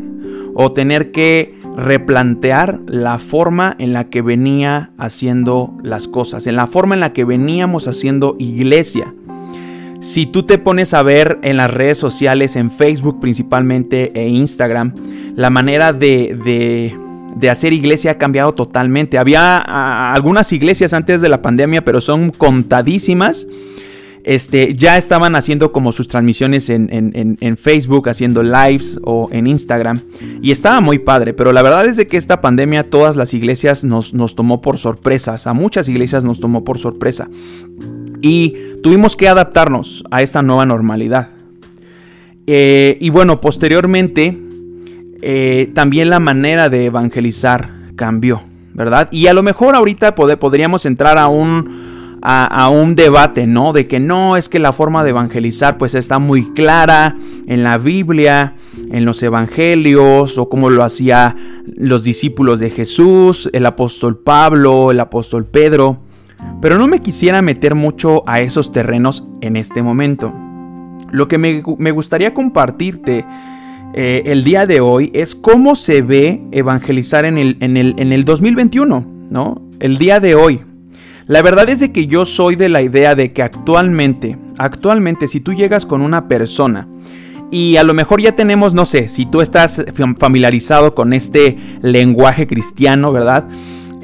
o 0.54 0.72
tener 0.72 1.12
que 1.12 1.58
replantear 1.76 2.80
la 2.86 3.18
forma 3.18 3.74
en 3.78 3.92
la 3.92 4.08
que 4.08 4.22
venía 4.22 4.92
haciendo 4.98 5.76
las 5.82 6.08
cosas, 6.08 6.46
en 6.46 6.56
la 6.56 6.66
forma 6.66 6.94
en 6.94 7.00
la 7.00 7.12
que 7.12 7.24
veníamos 7.24 7.88
haciendo 7.88 8.36
iglesia. 8.38 9.12
Si 10.04 10.26
tú 10.26 10.42
te 10.42 10.58
pones 10.58 10.92
a 10.92 11.02
ver 11.02 11.38
en 11.40 11.56
las 11.56 11.72
redes 11.72 11.96
sociales, 11.96 12.56
en 12.56 12.70
Facebook 12.70 13.20
principalmente 13.20 14.12
e 14.14 14.28
Instagram, 14.28 14.92
la 15.34 15.48
manera 15.48 15.94
de, 15.94 16.94
hacer 17.50 17.72
iglesia 17.72 18.10
ha 18.10 18.18
cambiado 18.18 18.52
totalmente. 18.52 19.16
Había 19.16 19.56
algunas 20.12 20.52
iglesias 20.52 20.92
antes 20.92 21.22
de 21.22 21.30
la 21.30 21.40
pandemia, 21.40 21.86
pero 21.86 22.02
son 22.02 22.32
contadísimas. 22.32 23.46
Este, 24.24 24.74
ya 24.74 24.98
estaban 24.98 25.36
haciendo 25.36 25.72
como 25.72 25.90
sus 25.90 26.06
transmisiones 26.06 26.68
en, 26.68 27.56
Facebook, 27.56 28.10
haciendo 28.10 28.42
lives 28.42 29.00
o 29.04 29.30
en 29.32 29.46
Instagram. 29.46 29.98
Y 30.42 30.50
estaba 30.50 30.82
muy 30.82 30.98
padre, 30.98 31.32
pero 31.32 31.50
la 31.50 31.62
verdad 31.62 31.86
es 31.86 31.96
de 31.96 32.06
que 32.06 32.18
esta 32.18 32.42
pandemia 32.42 32.84
todas 32.84 33.16
las 33.16 33.32
iglesias 33.32 33.84
nos, 33.84 34.12
nos 34.12 34.34
tomó 34.34 34.60
por 34.60 34.76
sorpresas. 34.76 35.46
A 35.46 35.54
muchas 35.54 35.88
iglesias 35.88 36.24
nos 36.24 36.40
tomó 36.40 36.62
por 36.62 36.78
sorpresa 36.78 37.30
y 38.24 38.80
tuvimos 38.82 39.16
que 39.16 39.28
adaptarnos 39.28 40.02
a 40.10 40.22
esta 40.22 40.40
nueva 40.40 40.64
normalidad. 40.64 41.28
Eh, 42.46 42.96
y 42.98 43.10
bueno, 43.10 43.42
posteriormente 43.42 44.38
eh, 45.20 45.70
también 45.74 46.08
la 46.08 46.20
manera 46.20 46.70
de 46.70 46.86
evangelizar 46.86 47.68
cambió, 47.96 48.42
¿verdad? 48.72 49.08
Y 49.12 49.26
a 49.26 49.34
lo 49.34 49.42
mejor 49.42 49.76
ahorita 49.76 50.14
podríamos 50.14 50.86
entrar 50.86 51.18
a 51.18 51.28
un, 51.28 52.18
a, 52.22 52.70
un 52.70 52.94
debate, 52.94 53.46
¿no? 53.46 53.74
De 53.74 53.86
que 53.86 54.00
no, 54.00 54.38
es 54.38 54.48
que 54.48 54.58
la 54.58 54.72
forma 54.72 55.04
de 55.04 55.10
evangelizar 55.10 55.76
pues 55.76 55.94
está 55.94 56.18
muy 56.18 56.54
clara 56.54 57.18
en 57.46 57.62
la 57.62 57.76
Biblia, 57.76 58.54
en 58.90 59.04
los 59.04 59.22
evangelios, 59.22 60.38
o 60.38 60.48
como 60.48 60.70
lo 60.70 60.82
hacía 60.82 61.36
los 61.66 62.04
discípulos 62.04 62.58
de 62.58 62.70
Jesús, 62.70 63.50
el 63.52 63.66
apóstol 63.66 64.16
Pablo, 64.16 64.92
el 64.92 65.00
apóstol 65.00 65.44
Pedro. 65.44 66.00
Pero 66.60 66.78
no 66.78 66.88
me 66.88 67.00
quisiera 67.00 67.42
meter 67.42 67.74
mucho 67.74 68.22
a 68.26 68.40
esos 68.40 68.72
terrenos 68.72 69.26
en 69.40 69.56
este 69.56 69.82
momento. 69.82 70.32
Lo 71.10 71.28
que 71.28 71.38
me, 71.38 71.60
gustaría 71.90 72.34
compartirte 72.34 73.24
eh, 73.94 74.22
el 74.26 74.44
día 74.44 74.66
de 74.66 74.80
hoy 74.80 75.10
es 75.14 75.34
cómo 75.34 75.76
se 75.76 76.02
ve 76.02 76.42
evangelizar 76.52 77.24
en 77.24 77.38
el, 77.38 77.56
en 77.60 77.76
el, 77.76 77.94
en 77.98 78.12
el 78.12 78.24
2021, 78.24 79.06
¿no? 79.30 79.62
El 79.78 79.98
día 79.98 80.20
de 80.20 80.34
hoy. 80.34 80.60
La 81.26 81.40
verdad 81.40 81.68
es 81.70 81.80
de 81.80 81.92
que 81.92 82.06
yo 82.06 82.26
soy 82.26 82.54
de 82.56 82.68
la 82.68 82.82
idea 82.82 83.14
de 83.14 83.32
que 83.32 83.42
actualmente, 83.42 84.36
actualmente 84.58 85.26
si 85.26 85.40
tú 85.40 85.54
llegas 85.54 85.86
con 85.86 86.02
una 86.02 86.28
persona 86.28 86.86
y 87.50 87.76
a 87.76 87.84
lo 87.84 87.94
mejor 87.94 88.20
ya 88.20 88.36
tenemos, 88.36 88.74
no 88.74 88.84
sé, 88.84 89.08
si 89.08 89.26
tú 89.26 89.40
estás 89.40 89.84
familiarizado 90.18 90.94
con 90.94 91.12
este 91.12 91.56
lenguaje 91.82 92.46
cristiano, 92.46 93.12
¿verdad? 93.12 93.46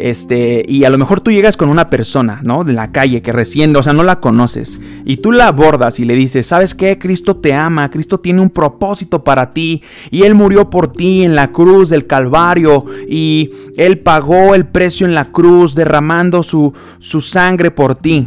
Este, 0.00 0.64
y 0.66 0.84
a 0.84 0.90
lo 0.90 0.96
mejor 0.96 1.20
tú 1.20 1.30
llegas 1.30 1.58
con 1.58 1.68
una 1.68 1.88
persona, 1.88 2.40
¿no? 2.42 2.64
De 2.64 2.72
la 2.72 2.90
calle 2.90 3.20
que 3.20 3.32
recién, 3.32 3.76
o 3.76 3.82
sea, 3.82 3.92
no 3.92 4.02
la 4.02 4.18
conoces. 4.18 4.80
Y 5.04 5.18
tú 5.18 5.30
la 5.30 5.48
abordas 5.48 6.00
y 6.00 6.06
le 6.06 6.14
dices, 6.14 6.46
¿sabes 6.46 6.74
qué? 6.74 6.98
Cristo 6.98 7.36
te 7.36 7.52
ama, 7.52 7.90
Cristo 7.90 8.18
tiene 8.18 8.40
un 8.40 8.48
propósito 8.48 9.22
para 9.22 9.50
ti. 9.50 9.82
Y 10.10 10.22
Él 10.22 10.34
murió 10.34 10.70
por 10.70 10.90
ti 10.90 11.22
en 11.22 11.34
la 11.34 11.52
cruz 11.52 11.90
del 11.90 12.06
Calvario. 12.06 12.86
Y 13.08 13.50
Él 13.76 13.98
pagó 13.98 14.54
el 14.54 14.64
precio 14.66 15.06
en 15.06 15.14
la 15.14 15.26
cruz, 15.26 15.74
derramando 15.74 16.42
su, 16.42 16.72
sangre 17.00 17.70
por 17.70 17.94
ti. 17.94 18.26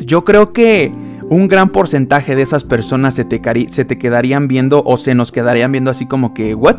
Yo 0.00 0.24
creo 0.24 0.52
que 0.52 0.92
un 1.28 1.48
gran 1.48 1.70
porcentaje 1.70 2.36
de 2.36 2.42
esas 2.42 2.62
personas 2.62 3.14
se 3.14 3.24
te, 3.24 3.42
se 3.68 3.84
te 3.84 3.98
quedarían 3.98 4.46
viendo 4.46 4.84
o 4.86 4.96
se 4.96 5.16
nos 5.16 5.32
quedarían 5.32 5.72
viendo 5.72 5.90
así 5.90 6.06
como 6.06 6.34
que, 6.34 6.54
¿what? 6.54 6.78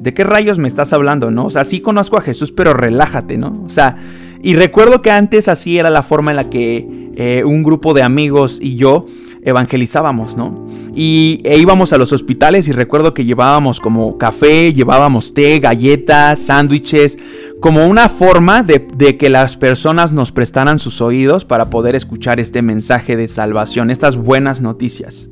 ¿De 0.00 0.14
qué 0.14 0.24
rayos 0.24 0.58
me 0.58 0.66
estás 0.66 0.92
hablando, 0.92 1.30
no? 1.30 1.46
O 1.46 1.50
sea, 1.50 1.62
sí 1.64 1.80
conozco 1.80 2.16
a 2.16 2.22
Jesús, 2.22 2.52
pero 2.52 2.72
relájate, 2.72 3.36
¿no? 3.36 3.52
O 3.64 3.68
sea, 3.68 3.96
y 4.42 4.54
recuerdo 4.54 5.02
que 5.02 5.10
antes 5.10 5.48
así 5.48 5.78
era 5.78 5.90
la 5.90 6.02
forma 6.02 6.30
en 6.30 6.36
la 6.36 6.48
que 6.48 6.86
eh, 7.14 7.44
un 7.44 7.62
grupo 7.62 7.92
de 7.92 8.02
amigos 8.02 8.58
y 8.60 8.76
yo 8.76 9.06
evangelizábamos, 9.42 10.36
¿no? 10.36 10.66
Y 10.94 11.40
e 11.44 11.58
íbamos 11.58 11.92
a 11.92 11.98
los 11.98 12.12
hospitales 12.12 12.68
y 12.68 12.72
recuerdo 12.72 13.14
que 13.14 13.24
llevábamos 13.24 13.80
como 13.80 14.16
café, 14.16 14.72
llevábamos 14.72 15.34
té, 15.34 15.58
galletas, 15.58 16.38
sándwiches, 16.38 17.18
como 17.60 17.86
una 17.86 18.08
forma 18.08 18.62
de, 18.62 18.86
de, 18.96 19.18
que 19.18 19.28
las 19.28 19.56
personas 19.56 20.12
nos 20.14 20.32
prestaran 20.32 20.78
sus 20.78 21.02
oídos 21.02 21.44
para 21.44 21.68
poder 21.68 21.94
escuchar 21.94 22.40
este 22.40 22.62
mensaje 22.62 23.16
de 23.16 23.28
salvación, 23.28 23.90
estas 23.90 24.16
buenas 24.16 24.62
noticias. 24.62 25.28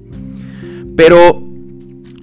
Pero 0.94 1.48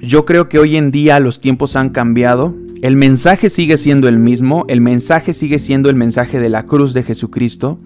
yo 0.07 0.25
creo 0.25 0.49
que 0.49 0.59
hoy 0.59 0.75
en 0.75 0.91
día 0.91 1.19
los 1.19 1.39
tiempos 1.39 1.75
han 1.75 1.89
cambiado. 1.89 2.55
El 2.81 2.95
mensaje 2.95 3.49
sigue 3.49 3.77
siendo 3.77 4.07
el 4.07 4.19
mismo, 4.19 4.65
el 4.67 4.81
mensaje 4.81 5.33
sigue 5.33 5.59
siendo 5.59 5.89
el 5.89 5.95
mensaje 5.95 6.39
de 6.39 6.49
la 6.49 6.63
cruz 6.63 6.93
de 6.93 7.03
Jesucristo. 7.03 7.79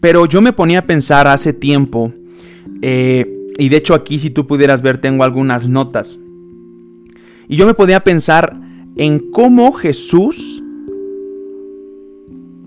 Pero 0.00 0.26
yo 0.26 0.42
me 0.42 0.52
ponía 0.52 0.80
a 0.80 0.86
pensar 0.86 1.26
hace 1.26 1.52
tiempo, 1.52 2.12
eh, 2.82 3.26
y 3.58 3.68
de 3.68 3.76
hecho 3.76 3.94
aquí 3.94 4.18
si 4.18 4.30
tú 4.30 4.46
pudieras 4.46 4.82
ver 4.82 4.98
tengo 4.98 5.24
algunas 5.24 5.68
notas, 5.68 6.18
y 7.48 7.56
yo 7.56 7.66
me 7.66 7.74
podía 7.74 8.04
pensar 8.04 8.60
en 8.96 9.30
cómo 9.30 9.72
Jesús 9.72 10.62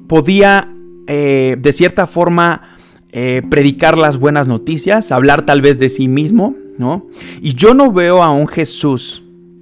podía 0.07 0.71
eh, 1.07 1.55
de 1.59 1.73
cierta 1.73 2.07
forma 2.07 2.77
eh, 3.11 3.41
predicar 3.49 3.97
las 3.97 4.17
buenas 4.17 4.47
noticias, 4.47 5.11
hablar 5.11 5.45
tal 5.45 5.61
vez 5.61 5.77
de 5.77 5.89
sí 5.89 6.07
mismo, 6.07 6.55
¿no? 6.79 7.05
Y 7.41 7.53
yo 7.53 7.75
no 7.75 7.91
veo 7.91 8.23
a 8.23 8.31
un 8.31 8.47
Jesús 8.47 9.21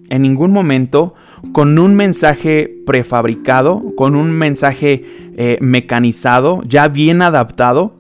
en 0.10 0.22
ningún 0.22 0.54
momento 0.54 1.16
con 1.52 1.78
un 1.78 1.96
mensaje 1.96 2.74
prefabricado, 2.86 3.82
con 3.98 4.16
un 4.16 4.32
mensaje 4.32 5.04
eh, 5.36 5.58
mecanizado, 5.60 6.62
ya 6.66 6.88
bien 6.88 7.22
adaptado 7.22 7.96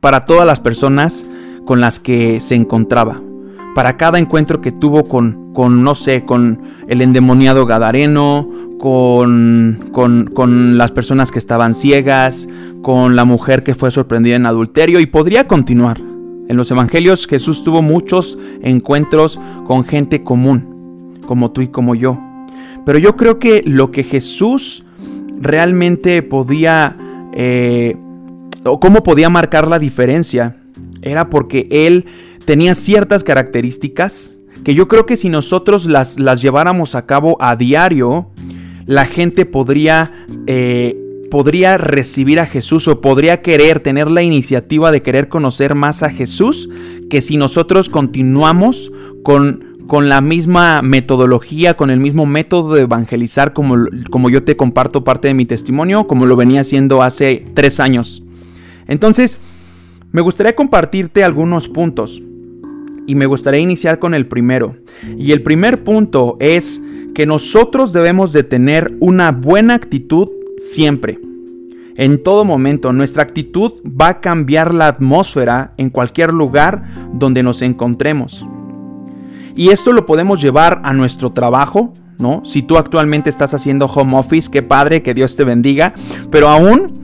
para 0.00 0.20
todas 0.20 0.46
las 0.46 0.60
personas 0.60 1.24
con 1.64 1.80
las 1.80 2.00
que 2.00 2.40
se 2.40 2.56
encontraba. 2.56 3.22
Para 3.74 3.96
cada 3.96 4.18
encuentro 4.18 4.60
que 4.60 4.72
tuvo 4.72 5.04
con, 5.04 5.54
con 5.54 5.82
no 5.82 5.94
sé, 5.94 6.24
con 6.24 6.60
el 6.88 7.00
endemoniado 7.00 7.64
Gadareno, 7.64 8.50
con, 8.78 9.78
con, 9.92 10.26
con, 10.34 10.76
las 10.76 10.90
personas 10.90 11.30
que 11.30 11.38
estaban 11.38 11.74
ciegas, 11.74 12.48
con 12.82 13.14
la 13.14 13.24
mujer 13.24 13.62
que 13.62 13.76
fue 13.76 13.92
sorprendida 13.92 14.34
en 14.34 14.46
adulterio 14.46 14.98
y 14.98 15.06
podría 15.06 15.46
continuar. 15.46 16.11
En 16.48 16.56
los 16.56 16.70
evangelios 16.70 17.26
Jesús 17.26 17.64
tuvo 17.64 17.82
muchos 17.82 18.38
encuentros 18.62 19.40
con 19.66 19.84
gente 19.84 20.22
común, 20.22 21.20
como 21.26 21.50
tú 21.50 21.62
y 21.62 21.68
como 21.68 21.94
yo. 21.94 22.18
Pero 22.84 22.98
yo 22.98 23.16
creo 23.16 23.38
que 23.38 23.62
lo 23.64 23.90
que 23.90 24.02
Jesús 24.02 24.84
realmente 25.40 26.22
podía, 26.22 26.96
eh, 27.32 27.96
o 28.64 28.80
cómo 28.80 29.02
podía 29.02 29.30
marcar 29.30 29.68
la 29.68 29.78
diferencia, 29.78 30.56
era 31.00 31.30
porque 31.30 31.66
Él 31.70 32.06
tenía 32.44 32.74
ciertas 32.74 33.24
características 33.24 34.34
que 34.64 34.74
yo 34.74 34.88
creo 34.88 35.06
que 35.06 35.16
si 35.16 35.28
nosotros 35.28 35.86
las, 35.86 36.16
lleváramos 36.40 36.94
a 36.94 37.06
cabo 37.06 37.36
a 37.40 37.56
diario, 37.56 38.30
la 38.86 39.04
gente 39.04 39.44
podría, 39.44 40.26
eh, 40.46 40.96
podría 41.32 41.78
recibir 41.78 42.40
a 42.40 42.44
Jesús 42.44 42.86
o 42.88 43.00
podría 43.00 43.40
querer 43.40 43.80
tener 43.80 44.10
la 44.10 44.22
iniciativa 44.22 44.92
de 44.92 45.00
querer 45.00 45.28
conocer 45.30 45.74
más 45.74 46.02
a 46.02 46.10
Jesús 46.10 46.68
que 47.08 47.22
si 47.22 47.38
nosotros 47.38 47.88
continuamos 47.88 48.92
con 49.22 49.72
con 49.86 50.10
la 50.10 50.20
misma 50.20 50.82
metodología, 50.82 51.74
con 51.74 51.88
el 51.88 52.00
mismo 52.00 52.26
método 52.26 52.74
de 52.74 52.82
evangelizar 52.82 53.54
como, 53.54 53.76
como 54.10 54.28
yo 54.28 54.44
te 54.44 54.56
comparto 54.56 55.04
parte 55.04 55.28
de 55.28 55.34
mi 55.34 55.46
testimonio, 55.46 56.06
como 56.06 56.26
lo 56.26 56.36
venía 56.36 56.60
haciendo 56.60 57.02
hace 57.02 57.44
tres 57.54 57.80
años. 57.80 58.22
Entonces, 58.86 59.38
me 60.12 60.20
gustaría 60.20 60.54
compartirte 60.54 61.24
algunos 61.24 61.66
puntos 61.66 62.22
y 63.06 63.14
me 63.14 63.26
gustaría 63.26 63.60
iniciar 63.60 63.98
con 63.98 64.14
el 64.14 64.26
primero. 64.26 64.76
Y 65.18 65.32
el 65.32 65.42
primer 65.42 65.82
punto 65.82 66.36
es 66.40 66.82
que 67.14 67.24
nosotros 67.26 67.92
debemos 67.92 68.34
de 68.34 68.44
tener 68.44 68.94
una 69.00 69.32
buena 69.32 69.74
actitud 69.74 70.28
siempre. 70.58 71.18
En 71.96 72.22
todo 72.22 72.44
momento, 72.44 72.92
nuestra 72.92 73.22
actitud 73.22 73.72
va 73.88 74.08
a 74.08 74.20
cambiar 74.20 74.72
la 74.72 74.88
atmósfera 74.88 75.74
en 75.76 75.90
cualquier 75.90 76.32
lugar 76.32 76.84
donde 77.12 77.42
nos 77.42 77.60
encontremos. 77.62 78.46
Y 79.54 79.68
esto 79.68 79.92
lo 79.92 80.06
podemos 80.06 80.40
llevar 80.40 80.80
a 80.84 80.94
nuestro 80.94 81.32
trabajo, 81.32 81.92
¿no? 82.18 82.42
Si 82.44 82.62
tú 82.62 82.78
actualmente 82.78 83.28
estás 83.28 83.52
haciendo 83.52 83.86
home 83.86 84.16
office, 84.16 84.50
qué 84.50 84.62
padre, 84.62 85.02
que 85.02 85.12
Dios 85.12 85.36
te 85.36 85.44
bendiga, 85.44 85.92
pero 86.30 86.48
aún 86.48 87.02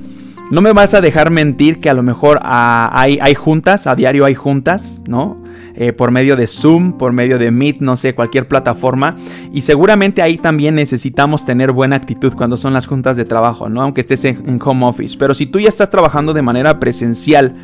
no 0.50 0.62
me 0.62 0.73
vas 0.73 0.95
a 0.95 1.02
dejar 1.02 1.31
mentir 1.31 1.78
que 1.78 1.90
a 1.90 1.95
lo 1.95 2.02
mejor 2.02 2.38
ah, 2.43 2.90
hay, 2.95 3.19
hay, 3.21 3.35
juntas, 3.35 3.87
a 3.87 3.95
diario 3.95 4.25
hay 4.25 4.35
juntas, 4.35 5.02
¿no? 5.07 5.43
Eh, 5.80 5.92
por 5.92 6.11
medio 6.11 6.35
de 6.35 6.49
Zoom, 6.49 6.99
por 6.99 7.12
medio 7.12 7.38
de 7.38 7.52
Meet, 7.52 7.78
no 7.78 7.94
sé, 7.94 8.12
cualquier 8.12 8.49
plataforma. 8.49 9.16
Y 9.52 9.61
seguramente 9.61 10.23
ahí 10.23 10.37
también 10.37 10.75
necesitamos 10.75 11.47
tener 11.47 11.70
buena 11.70 11.94
actitud 11.94 12.35
cuando 12.35 12.56
son 12.56 12.73
las 12.73 12.88
juntas 12.88 13.16
de 13.16 13.25
trabajo, 13.25 13.68
¿no? 13.68 13.82
Aunque 13.82 14.00
estés 14.00 14.25
en 14.25 14.58
home 14.61 14.85
office. 14.85 15.16
Pero 15.16 15.35
si 15.35 15.47
tú 15.47 15.61
ya 15.61 15.68
estás 15.68 15.88
trabajando 15.88 16.32
de 16.32 16.42
manera 16.42 16.80
presencial, 16.80 17.54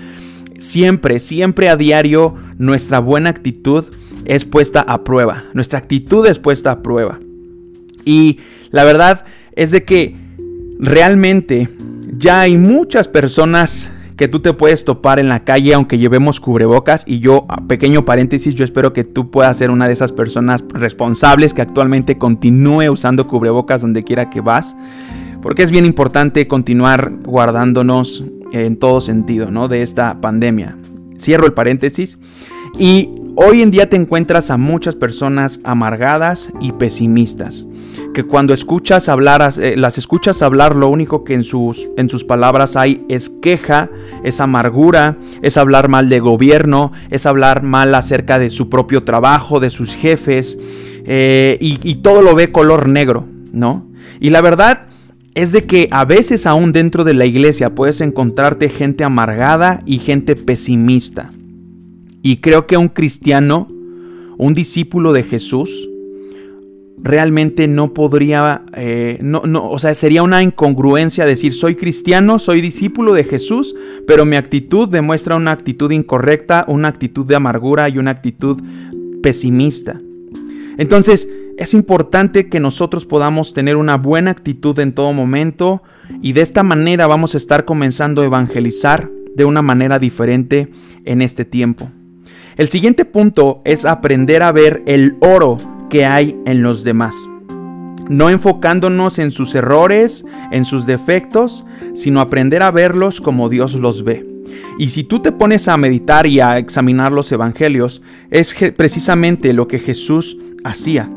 siempre, 0.58 1.18
siempre 1.18 1.68
a 1.68 1.76
diario, 1.76 2.36
nuestra 2.56 3.00
buena 3.00 3.30
actitud 3.30 3.84
es 4.26 4.44
puesta 4.44 4.82
a 4.86 5.02
prueba. 5.02 5.42
Nuestra 5.52 5.80
actitud 5.80 6.24
es 6.26 6.38
puesta 6.38 6.70
a 6.70 6.82
prueba. 6.82 7.18
Y 8.04 8.38
la 8.70 8.84
verdad 8.84 9.24
es 9.56 9.72
de 9.72 9.82
que 9.82 10.14
realmente 10.78 11.68
ya 12.16 12.42
hay 12.42 12.58
muchas 12.58 13.08
personas 13.08 13.90
que 14.16 14.28
tú 14.28 14.40
te 14.40 14.52
puedes 14.52 14.84
topar 14.84 15.18
en 15.18 15.28
la 15.28 15.44
calle 15.44 15.74
aunque 15.74 15.98
llevemos 15.98 16.40
cubrebocas 16.40 17.04
y 17.06 17.20
yo, 17.20 17.46
pequeño 17.68 18.04
paréntesis, 18.04 18.54
yo 18.54 18.64
espero 18.64 18.92
que 18.92 19.04
tú 19.04 19.30
puedas 19.30 19.56
ser 19.56 19.70
una 19.70 19.86
de 19.86 19.92
esas 19.92 20.12
personas 20.12 20.64
responsables 20.72 21.54
que 21.54 21.62
actualmente 21.62 22.18
continúe 22.18 22.90
usando 22.90 23.26
cubrebocas 23.26 23.82
donde 23.82 24.04
quiera 24.04 24.30
que 24.30 24.40
vas, 24.40 24.76
porque 25.42 25.62
es 25.62 25.70
bien 25.70 25.84
importante 25.84 26.46
continuar 26.46 27.12
guardándonos 27.24 28.24
en 28.52 28.76
todo 28.76 29.00
sentido, 29.00 29.50
¿no? 29.50 29.68
De 29.68 29.82
esta 29.82 30.20
pandemia. 30.20 30.76
Cierro 31.18 31.46
el 31.46 31.52
paréntesis 31.52 32.18
y 32.78 33.10
Hoy 33.36 33.62
en 33.62 33.72
día 33.72 33.90
te 33.90 33.96
encuentras 33.96 34.52
a 34.52 34.56
muchas 34.56 34.94
personas 34.94 35.58
amargadas 35.64 36.52
y 36.60 36.70
pesimistas, 36.70 37.66
que 38.14 38.22
cuando 38.22 38.54
escuchas 38.54 39.08
hablar, 39.08 39.52
eh, 39.60 39.74
las 39.76 39.98
escuchas 39.98 40.40
hablar, 40.40 40.76
lo 40.76 40.88
único 40.88 41.24
que 41.24 41.34
en 41.34 41.42
sus, 41.42 41.88
en 41.96 42.08
sus 42.08 42.22
palabras 42.22 42.76
hay 42.76 43.04
es 43.08 43.28
queja, 43.28 43.90
es 44.22 44.40
amargura, 44.40 45.18
es 45.42 45.56
hablar 45.56 45.88
mal 45.88 46.08
de 46.08 46.20
gobierno, 46.20 46.92
es 47.10 47.26
hablar 47.26 47.64
mal 47.64 47.92
acerca 47.96 48.38
de 48.38 48.50
su 48.50 48.70
propio 48.70 49.02
trabajo, 49.02 49.58
de 49.58 49.70
sus 49.70 49.96
jefes, 49.96 50.56
eh, 51.04 51.58
y, 51.60 51.80
y 51.82 51.96
todo 51.96 52.22
lo 52.22 52.36
ve 52.36 52.52
color 52.52 52.88
negro, 52.88 53.26
¿no? 53.50 53.84
Y 54.20 54.30
la 54.30 54.42
verdad 54.42 54.86
es 55.34 55.50
de 55.50 55.64
que 55.64 55.88
a 55.90 56.04
veces 56.04 56.46
aún 56.46 56.70
dentro 56.70 57.02
de 57.02 57.14
la 57.14 57.26
iglesia 57.26 57.74
puedes 57.74 58.00
encontrarte 58.00 58.68
gente 58.68 59.02
amargada 59.02 59.80
y 59.86 59.98
gente 59.98 60.36
pesimista. 60.36 61.30
Y 62.26 62.38
creo 62.38 62.66
que 62.66 62.78
un 62.78 62.88
cristiano, 62.88 63.68
un 64.38 64.54
discípulo 64.54 65.12
de 65.12 65.24
Jesús, 65.24 65.70
realmente 66.96 67.68
no 67.68 67.92
podría, 67.92 68.62
eh, 68.74 69.18
no, 69.20 69.42
no, 69.44 69.70
o 69.70 69.78
sea, 69.78 69.92
sería 69.92 70.22
una 70.22 70.42
incongruencia 70.42 71.26
decir, 71.26 71.52
soy 71.52 71.74
cristiano, 71.74 72.38
soy 72.38 72.62
discípulo 72.62 73.12
de 73.12 73.24
Jesús, 73.24 73.74
pero 74.06 74.24
mi 74.24 74.36
actitud 74.36 74.88
demuestra 74.88 75.36
una 75.36 75.50
actitud 75.50 75.90
incorrecta, 75.90 76.64
una 76.66 76.88
actitud 76.88 77.26
de 77.26 77.36
amargura 77.36 77.90
y 77.90 77.98
una 77.98 78.12
actitud 78.12 78.58
pesimista. 79.22 80.00
Entonces, 80.78 81.28
es 81.58 81.74
importante 81.74 82.48
que 82.48 82.58
nosotros 82.58 83.04
podamos 83.04 83.52
tener 83.52 83.76
una 83.76 83.98
buena 83.98 84.30
actitud 84.30 84.78
en 84.78 84.94
todo 84.94 85.12
momento 85.12 85.82
y 86.22 86.32
de 86.32 86.40
esta 86.40 86.62
manera 86.62 87.06
vamos 87.06 87.34
a 87.34 87.36
estar 87.36 87.66
comenzando 87.66 88.22
a 88.22 88.24
evangelizar 88.24 89.10
de 89.36 89.44
una 89.44 89.60
manera 89.60 89.98
diferente 89.98 90.72
en 91.04 91.20
este 91.20 91.44
tiempo. 91.44 91.90
El 92.56 92.68
siguiente 92.68 93.04
punto 93.04 93.60
es 93.64 93.84
aprender 93.84 94.42
a 94.44 94.52
ver 94.52 94.82
el 94.86 95.16
oro 95.20 95.56
que 95.90 96.06
hay 96.06 96.38
en 96.46 96.62
los 96.62 96.84
demás. 96.84 97.16
No 98.08 98.30
enfocándonos 98.30 99.18
en 99.18 99.32
sus 99.32 99.56
errores, 99.56 100.24
en 100.52 100.64
sus 100.64 100.86
defectos, 100.86 101.64
sino 101.94 102.20
aprender 102.20 102.62
a 102.62 102.70
verlos 102.70 103.20
como 103.20 103.48
Dios 103.48 103.74
los 103.74 104.04
ve. 104.04 104.24
Y 104.78 104.90
si 104.90 105.02
tú 105.02 105.20
te 105.20 105.32
pones 105.32 105.66
a 105.66 105.76
meditar 105.76 106.28
y 106.28 106.38
a 106.38 106.58
examinar 106.58 107.10
los 107.10 107.32
evangelios, 107.32 108.02
es 108.30 108.54
precisamente 108.76 109.52
lo 109.52 109.66
que 109.66 109.80
Jesús 109.80 110.36
hacía. 110.62 111.10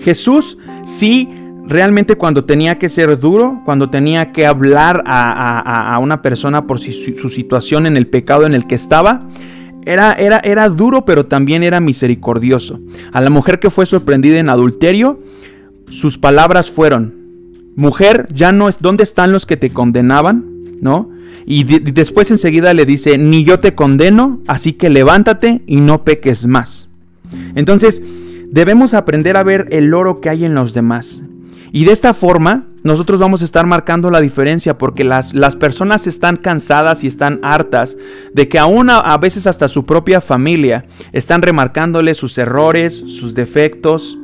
Jesús 0.00 0.58
sí 0.84 1.30
realmente 1.66 2.16
cuando 2.16 2.44
tenía 2.44 2.78
que 2.78 2.90
ser 2.90 3.18
duro, 3.18 3.62
cuando 3.64 3.88
tenía 3.88 4.30
que 4.32 4.44
hablar 4.44 5.02
a, 5.06 5.98
una 6.02 6.20
persona 6.20 6.66
por 6.66 6.80
su, 6.80 6.92
su 6.92 7.30
situación 7.30 7.86
en 7.86 7.96
el 7.96 8.08
pecado 8.08 8.44
en 8.44 8.52
el 8.52 8.66
que 8.66 8.74
estaba, 8.74 9.20
era, 9.86 10.12
era, 10.12 10.38
era 10.38 10.68
duro, 10.68 11.04
pero 11.04 11.26
también 11.26 11.62
era 11.62 11.80
misericordioso. 11.80 12.80
A 13.12 13.20
la 13.20 13.30
mujer 13.30 13.58
que 13.58 13.70
fue 13.70 13.86
sorprendida 13.86 14.38
en 14.38 14.48
adulterio, 14.48 15.20
sus 15.88 16.18
palabras 16.18 16.70
fueron, 16.70 17.14
mujer, 17.76 18.26
ya 18.32 18.52
no 18.52 18.68
es, 18.68 18.80
¿dónde 18.80 19.02
están 19.02 19.32
los 19.32 19.46
que 19.46 19.56
te 19.56 19.70
condenaban? 19.70 20.44
¿No? 20.80 21.10
Y, 21.46 21.64
después 21.64 22.30
enseguida 22.30 22.72
le 22.72 22.86
dice, 22.86 23.18
ni 23.18 23.44
yo 23.44 23.58
te 23.58 23.74
condeno, 23.74 24.40
así 24.46 24.72
que 24.72 24.88
levántate 24.88 25.62
y 25.66 25.76
no 25.76 26.04
peques 26.04 26.46
más. 26.46 26.88
Entonces, 27.54 28.02
debemos 28.50 28.94
aprender 28.94 29.36
a 29.36 29.42
ver 29.42 29.68
el 29.70 29.92
oro 29.92 30.20
que 30.20 30.30
hay 30.30 30.44
en 30.44 30.54
los 30.54 30.72
demás. 30.72 31.20
Y 31.72 31.84
de 31.84 31.92
esta 31.92 32.14
forma, 32.14 32.66
nosotros 32.84 33.18
vamos 33.18 33.40
a 33.40 33.46
estar 33.46 33.66
marcando 33.66 34.10
la 34.10 34.20
diferencia 34.20 34.76
porque 34.76 35.04
las, 35.04 35.32
las 35.32 35.56
personas 35.56 36.06
están 36.06 36.36
cansadas 36.36 37.02
y 37.02 37.06
están 37.06 37.40
hartas 37.42 37.96
de 38.34 38.46
que 38.46 38.58
aún 38.58 38.90
a, 38.90 39.16
veces 39.16 39.46
hasta 39.46 39.68
su 39.68 39.86
propia 39.86 40.20
familia 40.20 40.84
están 41.12 41.40
remarcándole 41.40 42.14
sus 42.14 42.36
errores, 42.36 42.94
sus 42.94 43.34
defectos, 43.34 44.18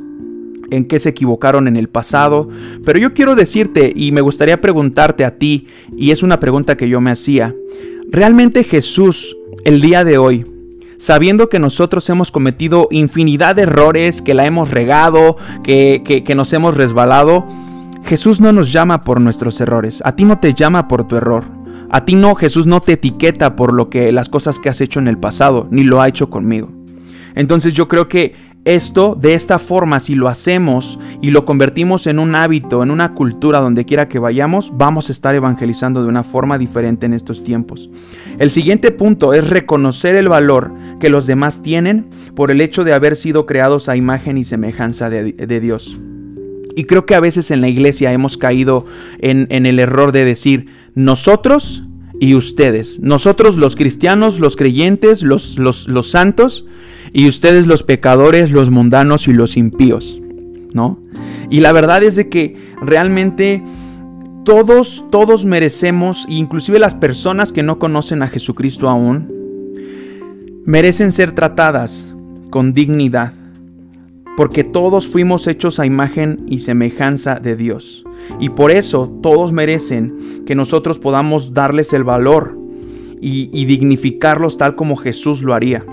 en 0.70 0.86
qué 0.86 0.98
se 0.98 1.08
equivocaron 1.08 1.68
en 1.68 1.76
el 1.76 1.88
pasado. 1.88 2.50
Pero 2.84 2.98
yo 2.98 3.14
quiero 3.14 3.34
decirte 3.34 3.92
y 3.96 4.12
me 4.12 4.20
gustaría 4.20 4.60
preguntarte 4.60 5.24
a 5.24 5.38
ti, 5.38 5.66
y 5.96 6.10
es 6.10 6.22
una 6.22 6.38
pregunta 6.38 6.76
que 6.76 6.88
yo 6.88 7.00
me 7.00 7.10
hacía, 7.10 7.54
¿realmente 8.10 8.62
Jesús 8.62 9.36
el 9.64 9.80
día 9.80 10.04
de 10.04 10.18
hoy 10.18 10.44
sabiendo 10.98 11.48
que 11.48 11.58
nosotros 11.58 12.10
hemos 12.10 12.30
cometido 12.30 12.86
infinidad 12.90 13.56
de 13.56 13.62
errores, 13.62 14.20
que 14.20 14.34
la 14.34 14.44
hemos 14.44 14.70
regado, 14.70 15.38
que, 15.64 16.22
nos 16.36 16.52
hemos 16.52 16.76
resbalado, 16.76 17.46
Jesús 18.04 18.40
no 18.40 18.52
nos 18.52 18.72
llama 18.72 19.02
por 19.02 19.20
nuestros 19.20 19.60
errores, 19.60 20.02
a 20.04 20.16
ti 20.16 20.24
no 20.24 20.38
te 20.38 20.54
llama 20.54 20.88
por 20.88 21.04
tu 21.04 21.16
error. 21.16 21.44
A 21.92 22.04
ti 22.04 22.14
no, 22.14 22.36
Jesús 22.36 22.68
no 22.68 22.80
te 22.80 22.92
etiqueta 22.92 23.56
por 23.56 23.72
lo 23.72 23.90
que 23.90 24.12
las 24.12 24.28
cosas 24.28 24.60
que 24.60 24.68
has 24.68 24.80
hecho 24.80 25.00
en 25.00 25.08
el 25.08 25.18
pasado, 25.18 25.66
ni 25.72 25.82
lo 25.82 26.00
ha 26.00 26.06
hecho 26.06 26.30
conmigo. 26.30 26.70
Entonces 27.34 27.74
yo 27.74 27.88
creo 27.88 28.08
que 28.08 28.34
esto 28.64 29.16
de 29.18 29.34
esta 29.34 29.58
forma, 29.58 30.00
si 30.00 30.14
lo 30.14 30.28
hacemos 30.28 30.98
y 31.22 31.30
lo 31.30 31.44
convertimos 31.44 32.06
en 32.06 32.18
un 32.18 32.34
hábito, 32.34 32.82
en 32.82 32.90
una 32.90 33.14
cultura 33.14 33.58
donde 33.58 33.86
quiera 33.86 34.08
que 34.08 34.18
vayamos, 34.18 34.70
vamos 34.76 35.08
a 35.08 35.12
estar 35.12 35.34
evangelizando 35.34 36.02
de 36.02 36.08
una 36.08 36.22
forma 36.22 36.58
diferente 36.58 37.06
en 37.06 37.14
estos 37.14 37.42
tiempos. 37.42 37.90
El 38.38 38.50
siguiente 38.50 38.90
punto 38.90 39.32
es 39.32 39.48
reconocer 39.48 40.14
el 40.14 40.28
valor 40.28 40.72
que 41.00 41.08
los 41.08 41.26
demás 41.26 41.62
tienen 41.62 42.08
por 42.36 42.50
el 42.50 42.60
hecho 42.60 42.84
de 42.84 42.92
haber 42.92 43.16
sido 43.16 43.46
creados 43.46 43.88
a 43.88 43.96
imagen 43.96 44.36
y 44.36 44.44
semejanza 44.44 45.08
de, 45.08 45.60
Dios. 45.60 46.00
Y 46.76 46.84
creo 46.84 47.06
que 47.06 47.14
a 47.14 47.20
veces 47.20 47.50
en 47.50 47.60
la 47.60 47.68
iglesia 47.68 48.12
hemos 48.12 48.36
caído 48.36 48.86
en, 49.18 49.46
el 49.50 49.78
error 49.78 50.12
de 50.12 50.24
decir 50.24 50.66
nosotros 50.94 51.84
y 52.18 52.34
ustedes, 52.34 53.00
nosotros 53.00 53.56
los 53.56 53.76
cristianos, 53.76 54.40
los 54.40 54.56
creyentes, 54.56 55.22
los, 55.22 55.56
santos, 56.02 56.66
y 57.12 57.28
ustedes 57.28 57.66
los 57.66 57.82
pecadores, 57.82 58.50
los 58.50 58.70
mundanos 58.70 59.26
y 59.26 59.32
los 59.32 59.56
impíos, 59.56 60.20
¿no? 60.74 61.00
Y 61.48 61.60
la 61.60 61.72
verdad 61.72 62.02
es 62.02 62.16
de 62.16 62.28
que 62.28 62.56
realmente 62.82 63.62
todos, 64.44 65.04
todos 65.10 65.44
merecemos, 65.44 66.26
inclusive 66.28 66.78
las 66.78 66.94
personas 66.94 67.52
que 67.52 67.62
no 67.62 67.78
conocen 67.78 68.22
a 68.22 68.28
Jesucristo 68.28 68.88
aún, 68.88 69.28
merecen 70.64 71.12
ser 71.12 71.32
tratadas 71.32 72.06
con 72.50 72.74
dignidad, 72.74 73.32
porque 74.36 74.64
todos 74.64 75.08
fuimos 75.08 75.46
hechos 75.46 75.78
a 75.80 75.86
imagen 75.86 76.38
y 76.48 76.60
semejanza 76.60 77.40
de 77.40 77.56
Dios. 77.56 78.04
Y 78.38 78.50
por 78.50 78.70
eso 78.70 79.08
todos 79.22 79.52
merecen 79.52 80.44
que 80.46 80.54
nosotros 80.54 80.98
podamos 80.98 81.54
darles 81.54 81.92
el 81.92 82.04
valor 82.04 82.58
y, 83.20 83.64
dignificarlos 83.66 84.56
tal 84.56 84.76
como 84.76 84.96
Jesús 84.96 85.42
lo 85.42 85.54
haría. 85.54 85.84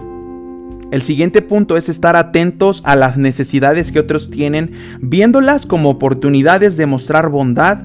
El 0.92 1.02
siguiente 1.02 1.42
punto 1.42 1.76
es 1.76 1.90
estar 1.90 2.16
atentos 2.16 2.82
a 2.86 2.96
las 2.96 3.18
necesidades 3.18 3.92
que 3.92 4.00
otros 4.00 4.30
tienen, 4.30 4.72
viéndolas 5.02 5.66
como 5.66 5.90
oportunidades 5.90 6.78
de 6.78 6.86
mostrar 6.86 7.30
bondad, 7.30 7.80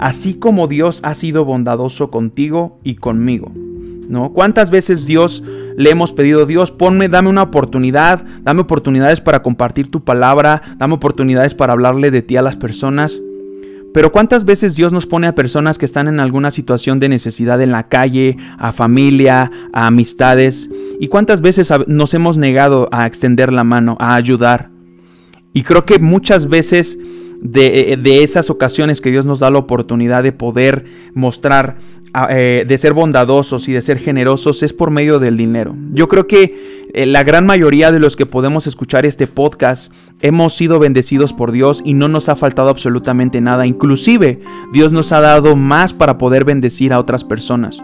así 0.00 0.34
como 0.34 0.66
Dios 0.66 1.00
ha 1.04 1.14
sido 1.14 1.44
bondadoso 1.44 2.10
contigo 2.10 2.80
y 2.82 2.96
conmigo. 2.96 3.52
¿No? 4.08 4.32
¿Cuántas 4.32 4.72
veces 4.72 5.06
Dios 5.06 5.44
le 5.80 5.88
hemos 5.88 6.12
pedido, 6.12 6.44
Dios, 6.44 6.70
ponme, 6.70 7.08
dame 7.08 7.30
una 7.30 7.42
oportunidad, 7.42 8.22
dame 8.42 8.60
oportunidades 8.60 9.22
para 9.22 9.42
compartir 9.42 9.90
tu 9.90 10.04
palabra, 10.04 10.60
dame 10.76 10.92
oportunidades 10.92 11.54
para 11.54 11.72
hablarle 11.72 12.10
de 12.10 12.20
ti 12.20 12.36
a 12.36 12.42
las 12.42 12.56
personas? 12.56 13.18
Pero 13.94 14.12
¿cuántas 14.12 14.44
veces 14.44 14.76
Dios 14.76 14.92
nos 14.92 15.06
pone 15.06 15.26
a 15.26 15.34
personas 15.34 15.78
que 15.78 15.86
están 15.86 16.06
en 16.06 16.20
alguna 16.20 16.50
situación 16.50 17.00
de 17.00 17.08
necesidad 17.08 17.62
en 17.62 17.72
la 17.72 17.88
calle, 17.88 18.36
a 18.58 18.72
familia, 18.72 19.50
a 19.72 19.86
amistades? 19.86 20.68
¿Y 21.00 21.08
cuántas 21.08 21.40
veces 21.40 21.72
nos 21.86 22.12
hemos 22.12 22.36
negado 22.36 22.90
a 22.92 23.06
extender 23.06 23.50
la 23.50 23.64
mano, 23.64 23.96
a 24.00 24.16
ayudar? 24.16 24.68
Y 25.54 25.62
creo 25.62 25.86
que 25.86 25.98
muchas 25.98 26.50
veces 26.50 26.98
de, 27.40 27.98
de 27.98 28.22
esas 28.22 28.50
ocasiones 28.50 29.00
que 29.00 29.10
Dios 29.10 29.24
nos 29.24 29.40
da 29.40 29.50
la 29.50 29.60
oportunidad 29.60 30.24
de 30.24 30.32
poder 30.32 30.84
mostrar 31.14 31.78
eh, 32.28 32.64
de 32.66 32.78
ser 32.78 32.92
bondadosos 32.92 33.68
y 33.68 33.72
de 33.72 33.82
ser 33.82 33.98
generosos 33.98 34.62
es 34.62 34.72
por 34.72 34.90
medio 34.90 35.18
del 35.18 35.36
dinero. 35.36 35.76
Yo 35.92 36.08
creo 36.08 36.26
que 36.26 36.88
eh, 36.92 37.06
la 37.06 37.22
gran 37.22 37.46
mayoría 37.46 37.92
de 37.92 38.00
los 38.00 38.16
que 38.16 38.26
podemos 38.26 38.66
escuchar 38.66 39.06
este 39.06 39.26
podcast 39.26 39.92
hemos 40.20 40.54
sido 40.54 40.78
bendecidos 40.78 41.32
por 41.32 41.52
Dios 41.52 41.82
y 41.84 41.94
no 41.94 42.08
nos 42.08 42.28
ha 42.28 42.36
faltado 42.36 42.68
absolutamente 42.68 43.40
nada. 43.40 43.66
Inclusive 43.66 44.40
Dios 44.72 44.92
nos 44.92 45.12
ha 45.12 45.20
dado 45.20 45.54
más 45.54 45.92
para 45.92 46.18
poder 46.18 46.44
bendecir 46.44 46.92
a 46.92 46.98
otras 46.98 47.22
personas. 47.22 47.80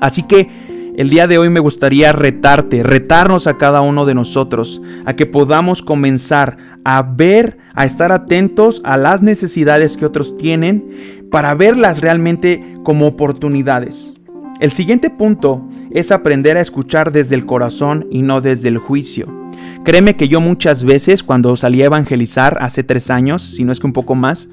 Así 0.00 0.22
que 0.22 0.48
el 0.96 1.10
día 1.10 1.26
de 1.26 1.38
hoy 1.38 1.48
me 1.48 1.60
gustaría 1.60 2.12
retarte, 2.12 2.82
retarnos 2.82 3.46
a 3.46 3.56
cada 3.56 3.80
uno 3.80 4.04
de 4.04 4.14
nosotros, 4.14 4.80
a 5.04 5.14
que 5.14 5.26
podamos 5.26 5.82
comenzar 5.82 6.56
a 6.84 7.02
ver, 7.02 7.58
a 7.74 7.84
estar 7.84 8.12
atentos 8.12 8.80
a 8.84 8.96
las 8.96 9.22
necesidades 9.22 9.96
que 9.96 10.06
otros 10.06 10.36
tienen, 10.36 11.28
para 11.30 11.54
verlas 11.54 12.00
realmente 12.00 12.76
como 12.84 13.06
oportunidades. 13.06 14.14
El 14.60 14.70
siguiente 14.70 15.10
punto 15.10 15.66
es 15.90 16.12
aprender 16.12 16.56
a 16.56 16.60
escuchar 16.60 17.10
desde 17.10 17.34
el 17.34 17.46
corazón 17.46 18.06
y 18.10 18.22
no 18.22 18.40
desde 18.40 18.68
el 18.68 18.78
juicio. 18.78 19.26
Créeme 19.84 20.14
que 20.14 20.28
yo 20.28 20.40
muchas 20.40 20.84
veces 20.84 21.22
cuando 21.22 21.56
salí 21.56 21.82
a 21.82 21.86
evangelizar 21.86 22.58
hace 22.60 22.84
tres 22.84 23.10
años, 23.10 23.42
si 23.42 23.64
no 23.64 23.72
es 23.72 23.80
que 23.80 23.86
un 23.86 23.92
poco 23.92 24.14
más, 24.14 24.48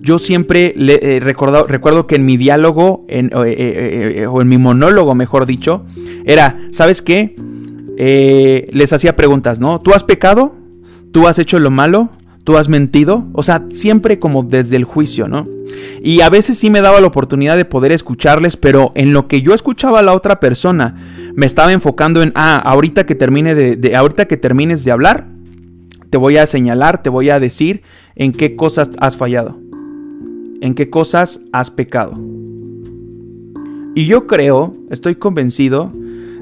yo 0.00 0.18
siempre 0.18 0.72
le, 0.76 1.16
eh, 1.16 1.20
recuerdo 1.20 2.06
que 2.06 2.16
en 2.16 2.26
mi 2.26 2.36
diálogo 2.36 3.04
en, 3.08 3.26
eh, 3.26 4.14
eh, 4.16 4.26
o 4.26 4.42
en 4.42 4.48
mi 4.48 4.58
monólogo, 4.58 5.14
mejor 5.14 5.46
dicho, 5.46 5.84
era, 6.24 6.60
¿sabes 6.70 7.02
qué? 7.02 7.34
les 7.94 8.92
hacía 8.92 9.14
preguntas, 9.14 9.60
¿no? 9.60 9.80
¿Tú 9.80 9.92
has 9.92 10.02
pecado? 10.02 10.56
¿Tú 11.12 11.28
has 11.28 11.38
hecho 11.38 11.60
lo 11.60 11.70
malo? 11.70 12.10
¿Tú 12.44 12.56
has 12.56 12.68
mentido? 12.68 13.28
O 13.34 13.42
sea, 13.42 13.66
siempre 13.70 14.18
como 14.18 14.42
desde 14.42 14.76
el 14.76 14.84
juicio, 14.84 15.28
¿no? 15.28 15.46
Y 16.02 16.22
a 16.22 16.30
veces 16.30 16.58
sí 16.58 16.70
me 16.70 16.80
daba 16.80 17.00
la 17.00 17.06
oportunidad 17.06 17.56
de 17.56 17.64
poder 17.64 17.92
escucharles, 17.92 18.56
pero 18.56 18.90
en 18.96 19.12
lo 19.12 19.28
que 19.28 19.42
yo 19.42 19.54
escuchaba 19.54 20.00
a 20.00 20.02
la 20.02 20.14
otra 20.14 20.40
persona, 20.40 20.96
me 21.34 21.46
estaba 21.46 21.72
enfocando 21.72 22.20
en, 22.22 22.32
ah, 22.34 22.56
ahorita 22.56 23.06
que 23.06 23.14
termine 23.14 23.54
de, 23.54 23.96
ahorita 23.96 24.26
que 24.26 24.36
termines 24.36 24.84
de 24.84 24.90
hablar, 24.90 25.28
te 26.10 26.18
voy 26.18 26.36
a 26.36 26.46
señalar, 26.46 27.02
te 27.02 27.10
voy 27.10 27.30
a 27.30 27.38
decir 27.38 27.82
en 28.16 28.32
qué 28.32 28.56
cosas 28.56 28.90
has 28.98 29.16
fallado, 29.16 29.58
en 30.60 30.74
qué 30.74 30.90
cosas 30.90 31.40
has 31.52 31.70
pecado. 31.70 32.18
Y 33.94 34.06
yo 34.06 34.26
creo, 34.26 34.74
estoy 34.90 35.14
convencido, 35.14 35.92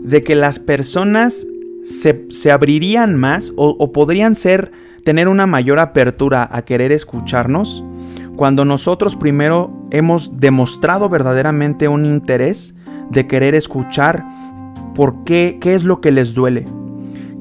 de 0.02 0.22
que 0.22 0.34
las 0.34 0.58
personas 0.58 1.46
se, 1.82 2.50
abrirían 2.50 3.16
más 3.16 3.52
o 3.54 3.92
podrían 3.92 4.34
ser, 4.34 4.72
tener 5.04 5.28
una 5.28 5.46
mayor 5.46 5.78
apertura 5.78 6.48
a 6.50 6.62
querer 6.62 6.92
escucharnos 6.92 7.84
cuando 8.36 8.64
nosotros 8.64 9.16
primero 9.16 9.70
hemos 9.90 10.40
demostrado 10.40 11.08
verdaderamente 11.08 11.88
un 11.88 12.06
interés 12.06 12.74
de 13.10 13.26
querer 13.26 13.54
escuchar 13.54 14.24
por 14.94 15.24
qué, 15.24 15.58
qué 15.60 15.74
es 15.74 15.84
lo 15.84 16.00
que 16.00 16.10
les 16.10 16.34
duele, 16.34 16.64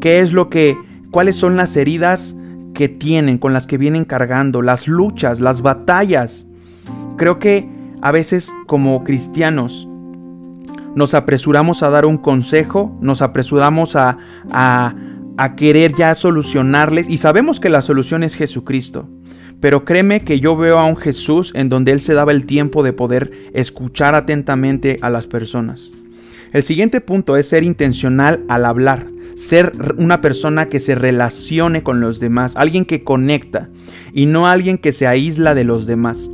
qué 0.02 0.20
es 0.20 0.34
lo 0.34 0.50
que, 0.50 0.78
cuáles 1.12 1.36
son 1.36 1.56
las 1.56 1.76
heridas 1.78 2.36
que 2.74 2.90
tienen, 2.90 3.38
con 3.38 3.54
las 3.54 3.68
que 3.68 3.78
vienen 3.78 4.06
cargando, 4.06 4.62
las 4.62 4.88
luchas, 4.88 5.40
las 5.40 5.62
batallas. 5.62 6.48
Creo 7.18 7.40
que 7.40 7.70
a 8.02 8.12
veces 8.12 8.54
como 8.68 9.04
cristianos 9.04 9.88
nos 10.96 11.14
apresuramos 11.14 11.84
a 11.84 11.90
dar 11.90 12.06
un 12.06 12.18
consejo, 12.18 12.98
nos 13.02 13.22
apresuramos 13.22 13.96
a, 13.96 14.18
a, 14.52 14.96
a 15.40 15.56
querer 15.56 15.96
ya 15.96 16.16
solucionarles 16.16 17.08
y 17.08 17.16
sabemos 17.16 17.62
que 17.62 17.70
la 17.70 17.82
solución 17.82 18.24
es 18.24 18.36
Jesucristo. 18.36 19.08
Pero 19.62 19.86
créeme 19.86 20.20
que 20.20 20.42
yo 20.42 20.58
veo 20.58 20.78
a 20.78 20.86
un 20.86 20.98
Jesús 20.98 21.54
en 21.56 21.70
donde 21.70 21.94
Él 21.94 22.02
se 22.02 22.14
daba 22.14 22.34
el 22.34 22.46
tiempo 22.46 22.84
de 22.84 22.92
poder 22.92 23.32
escuchar 23.54 24.16
atentamente 24.16 25.00
a 25.02 25.10
las 25.10 25.28
personas. 25.28 25.92
El 26.52 26.62
siguiente 26.64 27.00
punto 27.00 27.38
es 27.38 27.48
ser 27.48 27.64
intencional 27.64 28.44
al 28.50 28.66
hablar, 28.66 29.08
ser 29.36 29.72
una 29.96 30.20
persona 30.20 30.66
que 30.66 30.82
se 30.82 30.94
relacione 30.94 31.84
con 31.84 32.02
los 32.02 32.20
demás, 32.20 32.58
alguien 32.58 32.84
que 32.84 33.06
conecta 33.06 33.70
y 34.12 34.26
no 34.26 34.46
alguien 34.46 34.78
que 34.78 34.92
se 34.92 35.08
aísla 35.08 35.56
de 35.56 35.64
los 35.64 35.86
demás. 35.86 36.30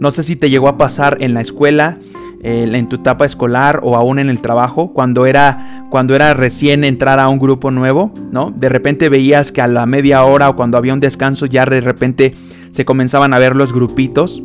No 0.00 0.10
sé 0.10 0.24
si 0.24 0.34
te 0.34 0.50
llegó 0.50 0.66
a 0.66 0.78
pasar 0.78 1.18
en 1.20 1.32
la 1.32 1.42
escuela, 1.42 2.00
en 2.40 2.88
tu 2.88 2.96
etapa 2.96 3.24
escolar 3.24 3.80
o 3.82 3.96
aún 3.96 4.18
en 4.18 4.30
el 4.30 4.40
trabajo, 4.40 4.92
cuando 4.92 5.26
era, 5.26 5.86
cuando 5.90 6.14
era 6.14 6.34
recién 6.34 6.84
entrar 6.84 7.18
a 7.18 7.28
un 7.28 7.38
grupo 7.38 7.70
nuevo, 7.70 8.12
¿no? 8.30 8.52
De 8.54 8.68
repente 8.68 9.08
veías 9.08 9.52
que 9.52 9.60
a 9.60 9.68
la 9.68 9.86
media 9.86 10.24
hora 10.24 10.48
o 10.48 10.56
cuando 10.56 10.78
había 10.78 10.94
un 10.94 11.00
descanso 11.00 11.46
ya 11.46 11.64
de 11.64 11.80
repente 11.80 12.34
se 12.70 12.84
comenzaban 12.84 13.34
a 13.34 13.38
ver 13.38 13.56
los 13.56 13.72
grupitos. 13.72 14.42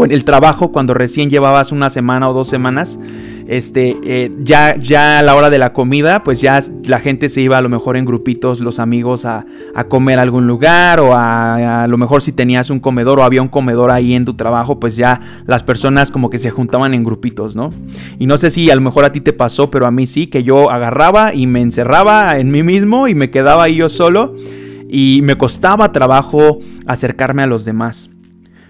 O 0.00 0.04
en 0.04 0.12
el 0.12 0.22
trabajo, 0.22 0.70
cuando 0.70 0.94
recién 0.94 1.28
llevabas 1.28 1.72
una 1.72 1.90
semana 1.90 2.28
o 2.28 2.32
dos 2.32 2.46
semanas, 2.46 3.00
este, 3.48 3.96
eh, 4.04 4.30
ya, 4.44 4.76
ya 4.76 5.18
a 5.18 5.22
la 5.22 5.34
hora 5.34 5.50
de 5.50 5.58
la 5.58 5.72
comida, 5.72 6.22
pues 6.22 6.40
ya 6.40 6.60
la 6.84 7.00
gente 7.00 7.28
se 7.28 7.40
iba 7.40 7.58
a 7.58 7.60
lo 7.60 7.68
mejor 7.68 7.96
en 7.96 8.04
grupitos, 8.04 8.60
los 8.60 8.78
amigos, 8.78 9.24
a, 9.24 9.44
comer 9.88 10.20
a 10.20 10.22
algún 10.22 10.46
lugar, 10.46 11.00
o 11.00 11.14
a, 11.14 11.82
a, 11.82 11.86
lo 11.88 11.98
mejor 11.98 12.22
si 12.22 12.30
tenías 12.30 12.70
un 12.70 12.78
comedor 12.78 13.18
o 13.18 13.24
había 13.24 13.42
un 13.42 13.48
comedor 13.48 13.90
ahí 13.90 14.14
en 14.14 14.24
tu 14.24 14.34
trabajo, 14.34 14.78
pues 14.78 14.94
ya 14.94 15.20
las 15.46 15.64
personas 15.64 16.12
como 16.12 16.30
que 16.30 16.38
se 16.38 16.50
juntaban 16.50 16.94
en 16.94 17.02
grupitos, 17.02 17.56
¿no? 17.56 17.70
Y 18.20 18.26
no 18.26 18.38
sé 18.38 18.50
si 18.50 18.70
a 18.70 18.76
lo 18.76 18.80
mejor 18.80 19.04
a 19.04 19.10
ti 19.10 19.20
te 19.20 19.32
pasó, 19.32 19.68
pero 19.68 19.84
a 19.84 19.90
mí 19.90 20.06
sí, 20.06 20.28
que 20.28 20.44
yo 20.44 20.70
agarraba 20.70 21.34
y 21.34 21.48
me 21.48 21.60
encerraba 21.60 22.38
en 22.38 22.52
mí 22.52 22.62
mismo 22.62 23.08
y 23.08 23.16
me 23.16 23.30
quedaba 23.30 23.64
ahí 23.64 23.74
yo 23.74 23.88
solo 23.88 24.36
y 24.88 25.22
me 25.24 25.36
costaba 25.36 25.90
trabajo 25.90 26.60
acercarme 26.86 27.42
a 27.42 27.48
los 27.48 27.64
demás. 27.64 28.10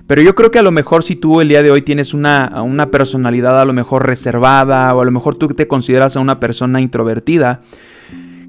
Pero 0.09 0.23
yo 0.23 0.35
creo 0.35 0.51
que 0.51 0.59
a 0.59 0.62
lo 0.62 0.73
mejor 0.73 1.05
si 1.05 1.16
tú 1.16 1.42
el 1.42 1.51
día 1.51 1.62
de 1.62 1.71
hoy 1.71 1.83
tienes 1.83 2.14
una, 2.14 2.62
una, 2.62 2.90
personalidad 2.90 3.61
a 3.61 3.66
lo 3.66 3.75
mejor 3.75 4.07
reservada 4.07 4.94
o 4.94 5.03
a 5.03 5.05
lo 5.05 5.11
mejor 5.11 5.35
tú 5.35 5.49
te 5.49 5.68
consideras 5.68 6.16
a 6.16 6.21
una 6.21 6.40
persona 6.40 6.81
introvertida, 6.81 7.61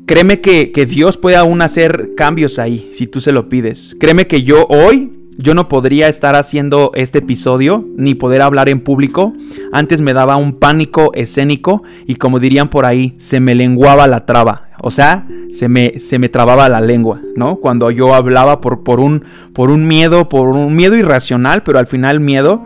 créeme 0.06 0.40
que, 0.40 0.72
que 0.72 0.86
Dios 0.86 1.18
puede 1.18 1.36
aún 1.36 1.62
hacer 1.62 2.12
cambios 2.16 2.60
ahí 2.60 2.90
si 2.94 3.08
tú 3.08 3.20
se 3.20 3.34
lo 3.34 3.50
pides. 3.50 3.98
Créeme 4.00 4.26
que 4.26 4.44
yo 4.44 4.68
hoy 4.70 5.12
yo 5.38 5.54
no 5.54 5.68
podría 5.68 6.08
estar 6.08 6.38
haciendo 6.38 6.92
este 6.96 7.20
episodio 7.20 7.86
ni 7.98 8.16
poder 8.16 8.42
hablar 8.42 8.70
en 8.70 8.80
público. 8.80 9.34
Antes 9.74 10.00
me 10.00 10.14
daba 10.14 10.38
un 10.38 10.60
pánico 10.60 11.12
escénico 11.14 11.84
y 12.08 12.16
como 12.16 12.40
dirían 12.40 12.70
por 12.70 12.86
ahí, 12.86 13.16
se 13.18 13.42
me 13.42 13.54
lenguaba 13.54 14.08
la 14.08 14.26
traba. 14.26 14.69
O 14.82 14.92
sea, 14.92 15.28
se 15.50 15.68
me, 15.68 16.00
se 16.00 16.20
me 16.20 16.30
trababa 16.30 16.70
la 16.70 16.82
lengua, 16.82 17.22
¿no? 17.36 17.58
Cuando 17.58 17.92
yo 17.92 18.14
hablaba 18.14 18.62
por, 18.62 18.84
por, 18.84 19.00
un, 19.00 19.24
por 19.54 19.70
un 19.70 19.88
miedo, 19.88 20.30
por 20.30 20.56
un 20.56 20.76
miedo 20.76 20.96
irracional, 20.96 21.64
pero 21.64 21.80
al 21.80 21.88
final 21.88 22.20
miedo 22.20 22.64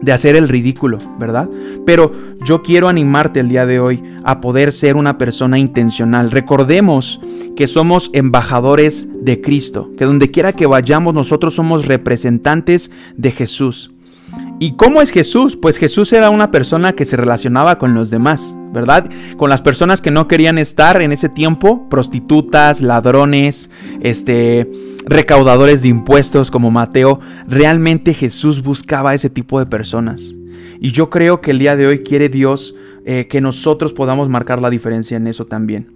de 0.00 0.12
hacer 0.12 0.36
el 0.36 0.48
ridículo, 0.48 0.98
¿verdad? 1.18 1.48
Pero 1.84 2.12
yo 2.44 2.62
quiero 2.62 2.88
animarte 2.88 3.40
el 3.40 3.48
día 3.48 3.66
de 3.66 3.80
hoy 3.80 4.02
a 4.24 4.40
poder 4.40 4.72
ser 4.72 4.96
una 4.96 5.18
persona 5.18 5.58
intencional. 5.58 6.30
Recordemos 6.30 7.20
que 7.56 7.66
somos 7.66 8.10
embajadores 8.12 9.08
de 9.22 9.40
Cristo, 9.40 9.90
que 9.96 10.04
donde 10.04 10.30
quiera 10.30 10.52
que 10.52 10.66
vayamos 10.66 11.14
nosotros 11.14 11.54
somos 11.54 11.86
representantes 11.86 12.90
de 13.16 13.30
Jesús. 13.30 13.92
¿Y 14.58 14.72
cómo 14.72 15.02
es 15.02 15.10
Jesús? 15.10 15.54
Pues 15.54 15.76
Jesús 15.76 16.14
era 16.14 16.30
una 16.30 16.50
persona 16.50 16.94
que 16.94 17.04
se 17.04 17.16
relacionaba 17.16 17.78
con 17.78 17.92
los 17.92 18.08
demás, 18.08 18.56
¿verdad? 18.72 19.10
Con 19.36 19.50
las 19.50 19.60
personas 19.60 20.00
que 20.00 20.10
no 20.10 20.28
querían 20.28 20.56
estar 20.56 21.02
en 21.02 21.12
ese 21.12 21.28
tiempo, 21.28 21.86
prostitutas, 21.90 22.80
ladrones, 22.80 23.70
este, 24.00 24.66
recaudadores 25.04 25.82
de 25.82 25.88
impuestos 25.88 26.50
como 26.50 26.70
Mateo. 26.70 27.20
Realmente 27.46 28.14
Jesús 28.14 28.62
buscaba 28.62 29.12
ese 29.12 29.28
tipo 29.28 29.58
de 29.58 29.66
personas. 29.66 30.34
Y 30.80 30.90
yo 30.92 31.10
creo 31.10 31.42
que 31.42 31.50
el 31.50 31.58
día 31.58 31.76
de 31.76 31.86
hoy 31.86 31.98
quiere 31.98 32.30
Dios 32.30 32.74
eh, 33.04 33.26
que 33.28 33.42
nosotros 33.42 33.92
podamos 33.92 34.30
marcar 34.30 34.62
la 34.62 34.70
diferencia 34.70 35.18
en 35.18 35.26
eso 35.26 35.44
también. 35.44 35.92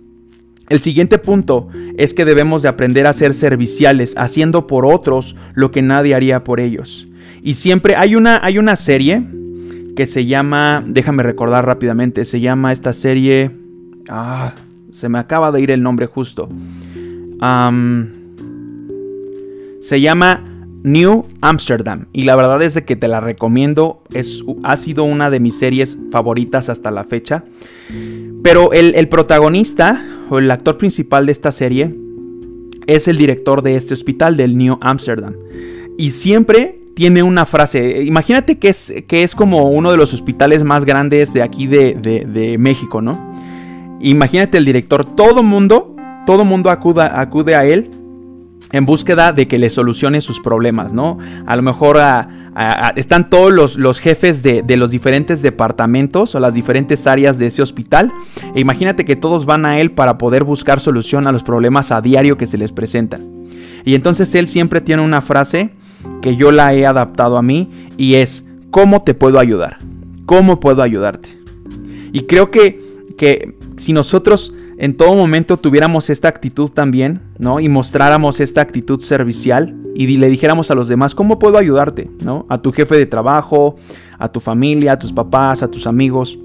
El 0.69 0.81
siguiente 0.81 1.19
punto 1.19 1.69
es 1.97 2.13
que 2.13 2.27
debemos 2.27 2.61
de 2.61 2.69
aprender 2.69 3.07
a 3.07 3.15
ser 3.15 3.33
serviciales, 3.33 4.15
haciendo 4.19 4.67
por 4.67 4.85
otros 4.85 5.35
lo 5.55 5.71
que 5.71 5.81
nadie 5.81 6.15
haría 6.15 6.45
por 6.45 6.61
ellos. 6.61 7.09
Y 7.43 7.55
siempre 7.55 7.97
hay 7.97 8.17
una, 8.17 8.41
hay 8.43 8.59
una 8.59 8.77
serie 8.77 9.25
que 9.97 10.07
se 10.07 10.27
llama, 10.27 10.85
déjame 10.87 11.23
recordar 11.23 11.67
rápidamente, 11.67 12.25
se 12.25 12.41
llama 12.41 12.73
esta 12.73 12.93
serie, 12.93 13.51
ah, 14.09 14.55
se 14.91 15.09
me 15.09 15.19
acaba 15.19 15.53
de 15.53 15.61
ir 15.61 15.71
el 15.71 15.83
nombre 15.83 16.07
justo. 16.07 16.49
se 19.81 20.01
llama 20.01 20.45
New 20.83 21.27
Amsterdam 21.41 22.07
y 22.13 22.25
la 22.25 22.37
verdad 22.37 22.63
es 22.63 22.81
que 22.83 22.97
te 22.97 23.09
la 23.09 23.21
recomiendo, 23.21 24.03
es, 24.15 24.45
ha 24.63 24.77
sido 24.77 25.05
una 25.05 25.31
de 25.31 25.41
mis 25.41 25.59
series 25.59 25.99
favoritas 26.11 26.69
hasta 26.69 26.91
la 26.91 27.05
fecha. 27.05 27.45
Pero 28.43 28.73
el, 28.73 28.95
el 28.95 29.09
protagonista 29.09 30.03
o 30.31 30.39
el 30.39 30.51
actor 30.51 30.79
principal 30.79 31.27
de 31.27 31.33
esta 31.33 31.53
serie 31.53 31.95
es 32.87 33.07
el 33.09 33.19
director 33.19 33.63
de 33.63 33.77
este 33.77 33.95
hospital 33.95 34.37
del 34.37 34.57
New 34.57 34.79
Amsterdam. 34.81 35.35
Y 35.99 36.13
siempre 36.13 36.80
tiene 36.95 37.23
una 37.23 37.47
frase. 37.47 38.03
Imagínate 38.03 38.59
que 38.59 38.69
es, 38.69 38.93
que 39.07 39.23
es 39.23 39.35
como 39.35 39.71
uno 39.71 39.91
de 39.91 39.97
los 39.97 40.13
hospitales 40.13 40.65
más 40.65 40.85
grandes 40.85 41.33
de 41.33 41.43
aquí 41.43 41.67
de, 41.67 42.57
México, 42.59 43.01
¿no? 43.01 43.35
Imagínate 44.01 44.59
el 44.59 44.65
director, 44.65 45.05
todo 45.05 45.43
mundo, 45.43 45.95
todo 46.27 46.45
mundo 46.45 46.71
acuda, 46.71 47.21
acude 47.21 47.55
a 47.55 47.65
él 47.65 47.91
en 48.73 48.87
búsqueda 48.87 49.33
de 49.33 49.49
que 49.49 49.59
le 49.59 49.69
solucione 49.69 50.21
sus 50.21 50.41
problemas, 50.41 50.93
¿no? 50.93 51.19
A 51.47 51.57
lo 51.57 51.63
mejor 51.63 51.99
están 52.97 53.29
todos 53.31 53.53
los, 53.53 53.77
los 53.77 53.99
jefes 53.99 54.43
de, 54.43 54.63
de, 54.63 54.77
los 54.77 54.91
diferentes 54.91 55.43
departamentos 55.43 56.35
o 56.35 56.41
las 56.41 56.55
diferentes 56.55 57.07
áreas 57.07 57.39
de 57.39 57.47
ese 57.47 57.63
hospital. 57.63 58.13
E 58.55 58.61
imagínate 58.61 59.05
que 59.05 59.17
todos 59.17 59.45
van 59.45 59.67
a 59.67 59.81
él 59.81 59.93
para 59.93 60.19
poder 60.19 60.45
buscar 60.45 60.81
solución 60.81 61.27
a 61.27 61.33
los 61.33 61.43
problemas 61.43 61.93
a 61.93 62.01
diario 62.01 62.37
que 62.37 62.47
se 62.47 62.59
les 62.59 62.73
presentan. 62.73 63.49
Y 63.85 63.95
entonces 63.95 64.35
él 64.35 64.49
siempre 64.49 64.81
tiene 64.81 65.03
una 65.03 65.21
frase 65.21 65.71
que 66.21 66.37
yo 66.37 66.53
la 66.53 66.75
he 66.75 66.87
adaptado 66.87 67.37
a 67.37 67.43
mí 67.43 67.69
y 67.97 68.17
es 68.17 68.47
¿cómo 68.71 69.03
te 69.03 69.15
puedo 69.15 69.39
ayudar? 69.39 69.79
¿Cómo 70.27 70.61
puedo 70.61 70.83
ayudarte? 70.83 71.39
Y 72.13 72.23
creo 72.23 72.51
que, 72.51 73.05
que 73.17 73.57
si 73.77 73.93
nosotros 73.93 74.55
en 74.79 74.97
todo 74.97 75.15
momento 75.15 75.57
tuviéramos 75.59 76.09
esta 76.09 76.29
actitud 76.29 76.71
también, 76.71 77.21
¿no? 77.39 77.61
Y 77.61 77.69
mostráramos 77.69 78.41
esta 78.41 78.63
actitud 78.63 79.01
servicial 79.01 79.77
y 79.95 80.07
le 80.17 80.31
dijéramos 80.31 80.71
a 80.71 80.75
los 80.75 80.89
demás, 80.89 81.15
¿cómo 81.15 81.39
puedo 81.39 81.59
ayudarte? 81.59 82.11
¿No? 82.25 82.47
A 82.49 82.63
tu 82.63 82.73
jefe 82.73 82.97
de 82.97 83.05
trabajo, 83.05 83.77
a 84.19 84.29
tu 84.29 84.41
familia, 84.41 84.93
a 84.93 84.99
tus 84.99 85.13
papás, 85.13 85.63
a 85.63 85.69
tus 85.69 85.87
amigos. 85.87 86.39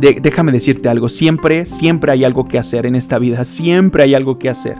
déjame 0.00 0.50
decirte 0.50 0.88
algo, 0.88 1.08
siempre, 1.08 1.64
siempre 1.64 2.10
hay 2.10 2.24
algo 2.24 2.48
que 2.48 2.58
hacer 2.58 2.84
en 2.84 2.96
esta 2.96 3.18
vida, 3.20 3.44
siempre 3.44 4.02
hay 4.02 4.14
algo 4.14 4.38
que 4.38 4.48
hacer. 4.48 4.76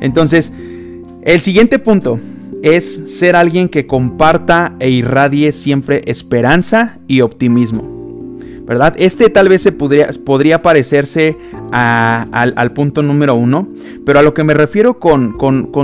Entonces, 0.00 0.50
el 1.22 1.40
siguiente 1.42 1.78
punto 1.78 2.18
es 2.64 3.02
ser 3.08 3.36
alguien 3.36 3.68
que 3.68 3.86
comparta 3.86 4.74
e 4.80 4.88
irradie 4.88 5.52
siempre 5.52 6.02
esperanza 6.06 6.96
y 7.06 7.20
optimismo. 7.20 7.92
¿Verdad? 8.66 8.94
Este 8.96 9.28
tal 9.28 9.50
vez 9.50 9.60
se 9.60 9.72
podría, 9.72 10.62
parecerse 10.62 11.36
al, 11.70 12.72
punto 12.72 13.02
número 13.02 13.34
uno, 13.34 13.68
pero 14.06 14.18
a 14.18 14.22
lo 14.22 14.32
que 14.32 14.44
me 14.44 14.54
refiero 14.54 14.98
con, 14.98 15.36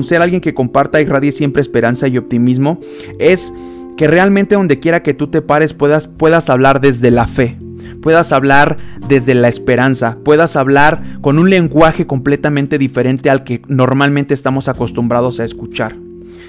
ser 0.04 0.22
alguien 0.22 0.40
que 0.40 0.54
comparta 0.54 0.98
y 0.98 1.04
irradie 1.04 1.32
siempre 1.32 1.60
esperanza 1.60 2.08
y 2.08 2.16
optimismo 2.16 2.80
es 3.18 3.52
que 3.98 4.08
realmente 4.08 4.54
donde 4.54 4.80
quiera 4.80 5.02
que 5.02 5.12
tú 5.12 5.26
te 5.26 5.42
pares 5.42 5.74
puedas 5.74 6.48
hablar 6.48 6.80
desde 6.80 7.10
la 7.10 7.26
fe, 7.26 7.58
puedas 8.00 8.32
hablar 8.32 8.78
desde 9.06 9.34
la 9.34 9.48
esperanza, 9.48 10.16
puedas 10.24 10.56
hablar 10.56 11.02
con 11.20 11.38
un 11.38 11.50
lenguaje 11.50 12.06
completamente 12.06 12.78
diferente 12.78 13.28
al 13.28 13.44
que 13.44 13.60
normalmente 13.68 14.32
estamos 14.32 14.68
acostumbrados 14.68 15.40
a 15.40 15.44
escuchar. 15.44 15.94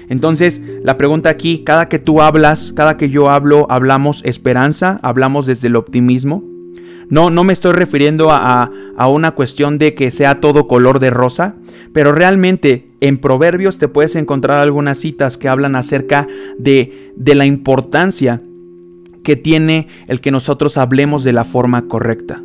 Entonces, 0.08 0.62
la 0.82 0.96
pregunta 0.96 1.30
aquí, 1.30 1.62
cada 1.64 1.88
que 1.88 1.98
tú 1.98 2.20
hablas, 2.22 2.72
cada 2.74 2.96
que 2.96 3.10
yo 3.10 3.30
hablo, 3.30 3.66
hablamos 3.70 4.22
esperanza, 4.24 4.98
hablamos 5.02 5.46
desde 5.46 5.68
el 5.68 5.76
optimismo. 5.76 6.44
No, 7.08 7.30
no 7.30 7.44
me 7.44 7.52
estoy 7.52 7.72
refiriendo 7.72 8.30
a, 8.30 8.70
a, 8.96 9.08
una 9.08 9.32
cuestión 9.32 9.76
de 9.76 9.94
que 9.94 10.10
sea 10.10 10.36
todo 10.36 10.66
color 10.66 10.98
de 10.98 11.10
rosa, 11.10 11.56
pero 11.92 12.12
realmente 12.12 12.90
en 13.00 13.18
Proverbios 13.18 13.78
te 13.78 13.88
puedes 13.88 14.16
encontrar 14.16 14.60
algunas 14.60 14.98
citas 14.98 15.36
que 15.36 15.48
hablan 15.48 15.76
acerca 15.76 16.26
de, 16.58 17.12
de 17.16 17.34
la 17.34 17.44
importancia 17.44 18.40
que 19.22 19.36
tiene 19.36 19.88
el 20.08 20.20
que 20.20 20.30
nosotros 20.30 20.76
hablemos 20.78 21.22
de 21.24 21.32
la 21.32 21.44
forma 21.44 21.86
correcta. 21.86 22.42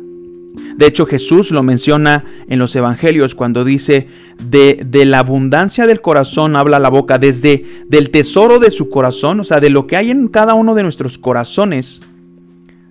De 0.76 0.86
hecho, 0.86 1.06
Jesús 1.06 1.50
lo 1.50 1.62
menciona 1.62 2.24
en 2.48 2.58
los 2.58 2.74
evangelios 2.76 3.34
cuando 3.34 3.64
dice, 3.64 4.08
de, 4.42 4.82
de, 4.86 5.04
la 5.04 5.18
abundancia 5.18 5.86
del 5.86 6.00
corazón 6.00 6.56
habla 6.56 6.78
la 6.78 6.88
boca, 6.88 7.18
desde 7.18 7.64
del 7.88 8.10
tesoro 8.10 8.58
de 8.58 8.70
su 8.70 8.88
corazón, 8.88 9.40
o 9.40 9.44
sea, 9.44 9.60
de 9.60 9.70
lo 9.70 9.86
que 9.86 9.96
hay 9.96 10.10
en 10.10 10.28
cada 10.28 10.54
uno 10.54 10.74
de 10.74 10.84
nuestros 10.84 11.18
corazones, 11.18 12.00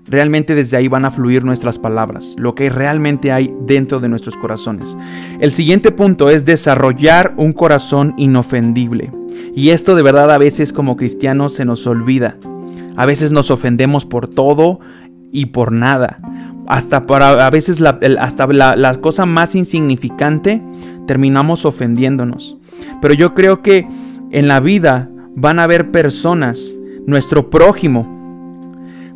realmente 0.10 0.56
desde 0.56 0.78
ahí 0.78 0.88
van 0.88 1.06
a 1.06 1.12
fluir 1.12 1.44
nuestras 1.44 1.78
palabras, 1.78 2.36
lo 2.38 2.56
que 2.56 2.70
realmente 2.70 3.32
hay 3.32 3.54
dentro 3.62 4.00
de 4.00 4.10
nuestros 4.10 4.38
corazones. 4.38 4.98
El 5.40 5.52
siguiente 5.52 5.92
punto 5.92 6.30
es 6.30 6.46
desarrollar 6.46 7.34
un 7.38 7.54
corazón 7.54 8.14
inofendible. 8.18 9.12
Y 9.56 9.70
esto 9.70 9.96
de 9.96 10.04
verdad 10.04 10.32
a 10.32 10.38
veces 10.38 10.74
como 10.74 10.98
cristianos 10.98 11.54
se 11.54 11.66
nos 11.66 11.88
olvida. 11.88 12.38
A 12.96 13.06
veces 13.06 13.32
nos 13.32 13.52
ofendemos 13.52 14.06
por 14.06 14.28
todo 14.28 14.80
y 15.32 15.48
por 15.48 15.72
nada 15.72 16.18
hasta 16.68 17.08
para 17.08 17.46
a 17.46 17.50
veces 17.50 17.80
la, 17.80 18.00
hasta 18.20 18.46
la, 18.48 18.96
cosa 18.96 19.26
más 19.26 19.56
insignificante 19.56 20.62
terminamos 21.08 21.66
ofendiéndonos. 21.66 22.58
Pero 23.02 23.14
yo 23.14 23.34
creo 23.34 23.62
que 23.62 23.88
en 24.32 24.48
la 24.48 24.60
vida 24.60 25.10
van 25.36 25.60
a 25.60 25.64
haber 25.64 25.92
personas, 25.92 26.76
nuestro 27.06 27.50
prójimo, 27.50 28.06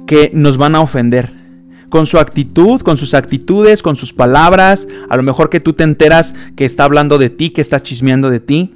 que 0.07 0.31
nos 0.33 0.57
van 0.57 0.75
a 0.75 0.81
ofender. 0.81 1.41
Con 1.89 2.05
su 2.05 2.19
actitud, 2.19 2.79
con 2.81 2.95
sus 2.95 3.13
actitudes, 3.13 3.83
con 3.83 3.97
sus 3.97 4.13
palabras. 4.13 4.87
A 5.09 5.17
lo 5.17 5.23
mejor 5.23 5.49
que 5.49 5.59
tú 5.59 5.73
te 5.73 5.83
enteras 5.83 6.33
que 6.55 6.63
está 6.63 6.85
hablando 6.85 7.17
de 7.17 7.29
ti, 7.29 7.49
que 7.49 7.59
está 7.59 7.81
chismeando 7.81 8.29
de 8.29 8.39
ti. 8.39 8.73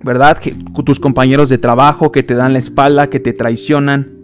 ¿Verdad? 0.00 0.38
Que 0.38 0.54
tus 0.84 1.00
compañeros 1.00 1.48
de 1.48 1.58
trabajo 1.58 2.12
que 2.12 2.22
te 2.22 2.34
dan 2.34 2.52
la 2.52 2.60
espalda, 2.60 3.10
que 3.10 3.18
te 3.18 3.32
traicionan. 3.32 4.15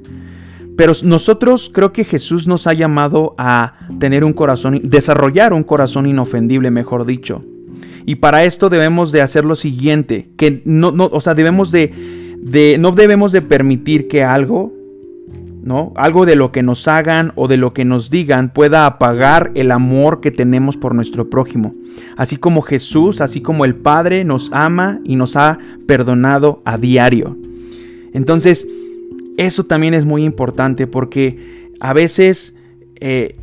Pero 0.77 0.93
nosotros 1.05 1.71
creo 1.73 1.93
que 1.93 2.05
Jesús 2.05 2.47
nos 2.47 2.67
ha 2.67 2.73
llamado 2.73 3.35
a 3.39 3.75
tener 3.99 4.25
un 4.25 4.33
corazón, 4.33 4.81
desarrollar 4.85 5.53
un 5.53 5.65
corazón 5.65 6.07
inofendible, 6.07 6.71
mejor 6.71 7.05
dicho. 7.05 7.45
Y 8.07 8.17
para 8.17 8.45
esto 8.45 8.69
debemos 8.69 9.13
de 9.13 9.21
hacer 9.21 9.45
lo 9.45 9.55
siguiente, 9.55 10.31
que 10.37 10.63
no, 10.65 10.91
no 10.91 11.09
o 11.13 11.21
sea, 11.21 11.35
debemos 11.35 11.71
de, 11.71 12.37
de, 12.41 12.77
no 12.79 12.93
debemos 12.93 13.33
de 13.33 13.43
permitir 13.43 14.09
que 14.09 14.25
algo, 14.25 14.73
¿no? 15.63 15.93
Algo 15.95 16.27
de 16.27 16.35
lo 16.35 16.51
que 16.51 16.63
nos 16.63 16.89
hagan 16.89 17.33
o 17.37 17.47
de 17.47 17.57
lo 17.57 17.73
que 17.73 17.85
nos 17.85 18.11
digan 18.11 18.53
pueda 18.53 18.87
apagar 18.87 19.53
el 19.55 19.71
amor 19.71 20.21
que 20.21 20.33
tenemos 20.33 20.77
por 20.77 20.95
nuestro 20.95 21.31
prójimo. 21.31 21.75
Así 22.17 22.37
como 22.37 22.63
Jesús, 22.63 23.21
así 23.21 23.41
como 23.41 23.65
el 23.65 23.77
Padre 23.77 24.25
nos 24.25 24.51
ama 24.53 25.01
y 25.05 25.15
nos 25.15 25.37
ha 25.37 25.59
perdonado 25.87 26.63
a 26.65 26.79
diario. 26.79 27.37
Entonces, 28.13 28.67
eso 29.37 29.65
también 29.65 29.95
es 29.95 30.05
muy 30.05 30.25
importante 30.25 30.87
porque 30.87 31.71
a 31.81 31.93
veces 31.93 32.57
eh, 33.01 33.37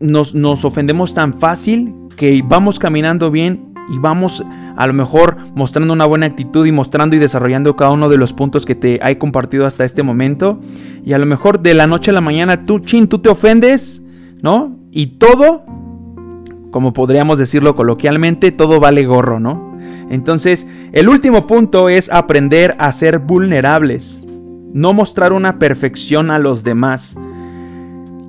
nos, 0.00 0.34
nos 0.34 0.64
ofendemos 0.64 1.14
tan 1.14 1.34
fácil 1.34 1.94
que 2.16 2.42
vamos 2.46 2.78
caminando 2.78 3.30
bien 3.30 3.72
y 3.92 3.98
vamos 3.98 4.44
a 4.76 4.86
lo 4.86 4.92
mejor 4.92 5.36
mostrando 5.54 5.92
una 5.92 6.06
buena 6.06 6.26
actitud 6.26 6.66
y 6.66 6.72
mostrando 6.72 7.16
y 7.16 7.18
desarrollando 7.18 7.76
cada 7.76 7.90
uno 7.90 8.08
de 8.08 8.16
los 8.16 8.32
puntos 8.32 8.64
que 8.64 8.74
te 8.74 9.00
he 9.06 9.18
compartido 9.18 9.66
hasta 9.66 9.84
este 9.84 10.02
momento. 10.02 10.60
Y 11.04 11.12
a 11.12 11.18
lo 11.18 11.26
mejor 11.26 11.60
de 11.60 11.74
la 11.74 11.86
noche 11.86 12.10
a 12.10 12.14
la 12.14 12.20
mañana 12.20 12.64
tú, 12.64 12.78
chin, 12.78 13.08
tú 13.08 13.18
te 13.18 13.28
ofendes, 13.28 14.02
¿no? 14.40 14.76
Y 14.90 15.18
todo, 15.18 15.64
como 16.70 16.92
podríamos 16.92 17.38
decirlo 17.38 17.76
coloquialmente, 17.76 18.50
todo 18.50 18.80
vale 18.80 19.04
gorro, 19.04 19.40
¿no? 19.40 19.76
Entonces, 20.10 20.66
el 20.92 21.08
último 21.08 21.46
punto 21.46 21.88
es 21.88 22.10
aprender 22.10 22.74
a 22.78 22.92
ser 22.92 23.18
vulnerables, 23.18 24.24
no 24.72 24.92
mostrar 24.92 25.32
una 25.32 25.58
perfección 25.58 26.30
a 26.30 26.38
los 26.38 26.64
demás. 26.64 27.16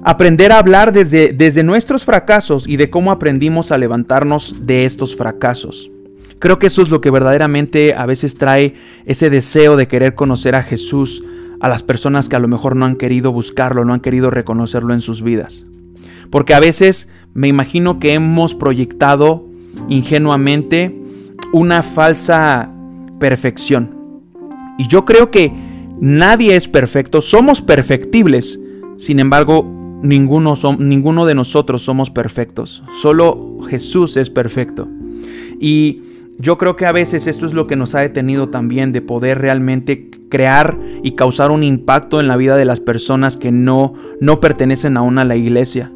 Aprender 0.04 0.52
a 0.52 0.60
hablar 0.60 0.92
desde, 0.92 1.32
desde 1.32 1.64
nuestros 1.64 2.06
fracasos 2.06 2.68
y 2.68 2.78
de 2.78 2.90
cómo 2.90 3.12
aprendimos 3.12 3.72
a 3.72 3.78
levantarnos 3.78 4.66
de 4.66 4.86
estos 4.86 5.16
fracasos. 5.16 5.90
Creo 6.40 6.60
que 6.60 6.68
eso 6.68 6.82
es 6.82 6.90
lo 6.90 7.00
que 7.00 7.10
verdaderamente 7.10 7.94
a 7.96 8.06
veces 8.06 8.36
trae 8.36 8.76
ese 9.06 9.30
deseo 9.30 9.78
de 9.78 9.88
querer 9.88 10.14
conocer 10.14 10.56
a 10.56 10.64
Jesús 10.64 11.24
a 11.62 11.70
las 11.70 11.84
personas 11.84 12.28
que 12.28 12.36
a 12.36 12.40
lo 12.40 12.50
mejor 12.50 12.76
no 12.76 12.86
han 12.86 12.98
querido 12.98 13.32
buscarlo, 13.32 13.86
no 13.86 13.94
han 13.94 14.02
querido 14.02 14.30
reconocerlo 14.30 14.94
en 14.94 15.00
sus 15.00 15.22
vidas. 15.22 15.66
Porque 16.30 16.54
a 16.54 16.60
veces 16.60 17.08
me 17.34 17.48
imagino 17.48 18.00
que 18.00 18.14
hemos 18.14 18.56
proyectado 18.56 19.46
ingenuamente 19.88 20.94
una 21.54 21.82
falsa 21.82 22.70
perfección. 23.20 23.96
Y 24.78 24.88
yo 24.88 25.06
creo 25.06 25.32
que 25.32 25.54
nadie 26.00 26.56
es 26.56 26.68
perfecto, 26.68 27.22
somos 27.22 27.62
perfectibles. 27.62 28.60
Sin 28.98 29.20
embargo, 29.20 29.66
ninguno, 30.04 31.26
de 31.26 31.36
nosotros 31.36 31.82
somos 31.82 32.10
perfectos. 32.10 32.84
Solo 33.02 33.60
Jesús 33.70 34.18
es 34.18 34.30
perfecto. 34.30 34.88
Y 35.60 36.04
yo 36.38 36.58
creo 36.58 36.76
que 36.76 36.86
a 36.86 36.92
veces 36.92 37.28
esto 37.28 37.46
es 37.46 37.54
lo 37.54 37.68
que 37.68 37.76
nos 37.76 37.96
ha 37.96 38.02
detenido 38.02 38.50
también 38.50 38.92
de 38.92 39.02
poder 39.02 39.40
realmente 39.40 40.10
crear 40.30 40.78
y 41.04 41.12
causar 41.12 41.52
un 41.52 41.64
impacto 41.64 42.20
en 42.20 42.28
la 42.28 42.38
vida 42.38 42.56
de 42.56 42.66
las 42.66 42.80
personas 42.80 43.38
que 43.38 43.52
no, 43.52 43.94
no 44.20 44.40
pertenecen 44.40 44.98
aún 44.98 45.20
a 45.20 45.26
la 45.26 45.36
iglesia. 45.36 45.92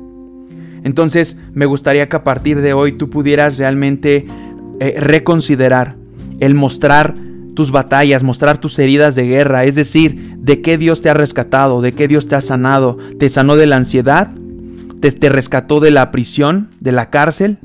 Entonces 0.83 1.39
me 1.53 1.65
gustaría 1.65 2.07
que 2.07 2.15
a 2.15 2.23
partir 2.23 2.62
de 2.62 2.73
hoy 2.73 2.93
tú 2.93 3.10
pudieras 3.10 3.57
realmente 3.57 4.25
eh, 4.79 4.95
reconsiderar 4.99 5.95
el 6.39 6.53
mostrar 6.53 7.15
tus 7.58 7.72
batallas, 7.72 8.22
mostrar 8.22 8.60
tus 8.60 8.78
heridas 8.78 9.15
de 9.15 9.24
guerra, 9.24 9.65
es 9.65 9.74
decir, 9.74 10.36
de 10.38 10.62
qué 10.62 10.78
Dios 10.78 11.02
te 11.02 11.10
ha 11.10 11.15
rescatado, 11.15 11.82
de 11.82 11.91
qué 11.91 12.08
Dios 12.08 12.28
te 12.28 12.36
ha 12.36 12.41
sanado. 12.41 13.00
¿Te 13.17 13.30
sanó 13.30 13.56
de 13.56 13.65
la 13.65 13.78
ansiedad? 13.78 14.30
¿Te, 15.02 15.30
rescató 15.30 15.80
de 15.80 15.89
la 15.89 16.12
prisión, 16.12 16.70
de 16.80 16.91
la 16.91 17.10
cárcel? 17.10 17.58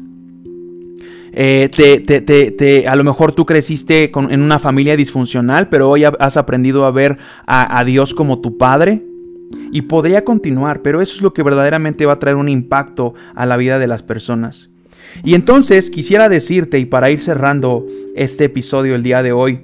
Eh, 1.34 1.68
te, 2.56 2.88
a 2.88 2.96
lo 2.96 3.04
mejor 3.04 3.32
tú 3.32 3.44
creciste 3.44 4.10
en 4.14 4.40
una 4.40 4.58
familia 4.58 4.96
disfuncional, 4.96 5.68
pero 5.68 5.90
hoy 5.90 6.04
has 6.04 6.38
aprendido 6.38 6.86
a 6.86 6.90
ver 6.90 7.18
a, 7.46 7.78
a 7.78 7.84
Dios 7.84 8.14
como 8.14 8.40
tu 8.40 8.56
Padre. 8.56 9.04
Y 9.72 9.82
podría 9.82 10.24
continuar, 10.24 10.80
pero 10.80 11.02
eso 11.02 11.16
es 11.16 11.20
lo 11.20 11.34
que 11.34 11.42
verdaderamente 11.42 12.06
va 12.06 12.14
a 12.14 12.18
traer 12.18 12.36
un 12.36 12.48
impacto 12.48 13.12
a 13.34 13.44
la 13.44 13.58
vida 13.58 13.78
de 13.78 13.88
las 13.88 14.02
personas. 14.02 14.70
Y 15.22 15.34
entonces 15.34 15.90
quisiera 15.90 16.30
decirte, 16.30 16.78
y 16.78 16.86
para 16.86 17.10
ir 17.10 17.20
cerrando 17.20 17.86
este 18.16 18.44
episodio 18.44 18.94
el 18.94 19.02
día 19.02 19.22
de 19.22 19.32
hoy, 19.32 19.60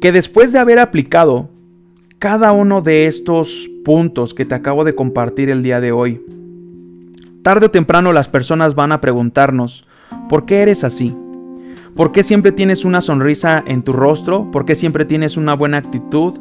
que 0.00 0.12
después 0.12 0.52
de 0.52 0.58
haber 0.58 0.78
aplicado 0.78 1.50
cada 2.18 2.52
uno 2.52 2.82
de 2.82 3.06
estos 3.06 3.68
puntos 3.84 4.34
que 4.34 4.44
te 4.44 4.54
acabo 4.54 4.84
de 4.84 4.94
compartir 4.94 5.50
el 5.50 5.62
día 5.62 5.80
de 5.80 5.92
hoy, 5.92 6.22
tarde 7.42 7.66
o 7.66 7.70
temprano 7.70 8.12
las 8.12 8.28
personas 8.28 8.74
van 8.74 8.92
a 8.92 9.00
preguntarnos, 9.00 9.86
¿por 10.28 10.46
qué 10.46 10.62
eres 10.62 10.84
así? 10.84 11.16
¿Por 11.94 12.12
qué 12.12 12.22
siempre 12.22 12.52
tienes 12.52 12.84
una 12.84 13.00
sonrisa 13.00 13.62
en 13.66 13.82
tu 13.82 13.92
rostro? 13.92 14.50
¿Por 14.52 14.64
qué 14.64 14.76
siempre 14.76 15.04
tienes 15.04 15.36
una 15.36 15.54
buena 15.54 15.78
actitud? 15.78 16.34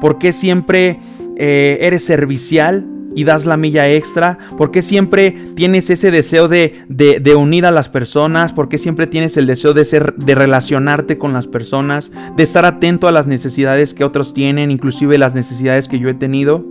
¿Por 0.00 0.18
qué 0.18 0.32
siempre 0.32 1.00
eh, 1.36 1.78
eres 1.80 2.04
servicial? 2.04 2.86
Y 3.14 3.24
das 3.24 3.46
la 3.46 3.56
milla 3.56 3.90
extra? 3.90 4.38
¿Por 4.56 4.70
qué 4.70 4.82
siempre 4.82 5.32
tienes 5.54 5.90
ese 5.90 6.10
deseo 6.10 6.48
de, 6.48 6.84
de, 6.88 7.34
unir 7.34 7.66
a 7.66 7.70
las 7.70 7.88
personas? 7.88 8.52
¿Por 8.52 8.68
qué 8.68 8.78
siempre 8.78 9.06
tienes 9.06 9.36
el 9.36 9.46
deseo 9.46 9.74
de, 9.74 9.84
ser, 9.84 10.14
de 10.16 10.34
relacionarte 10.34 11.18
con 11.18 11.32
las 11.32 11.46
personas? 11.46 12.12
¿De 12.36 12.42
estar 12.42 12.64
atento 12.64 13.08
a 13.08 13.12
las 13.12 13.26
necesidades 13.26 13.94
que 13.94 14.04
otros 14.04 14.34
tienen, 14.34 14.70
inclusive 14.70 15.18
las 15.18 15.34
necesidades 15.34 15.88
que 15.88 15.98
yo 15.98 16.08
he 16.08 16.14
tenido? 16.14 16.64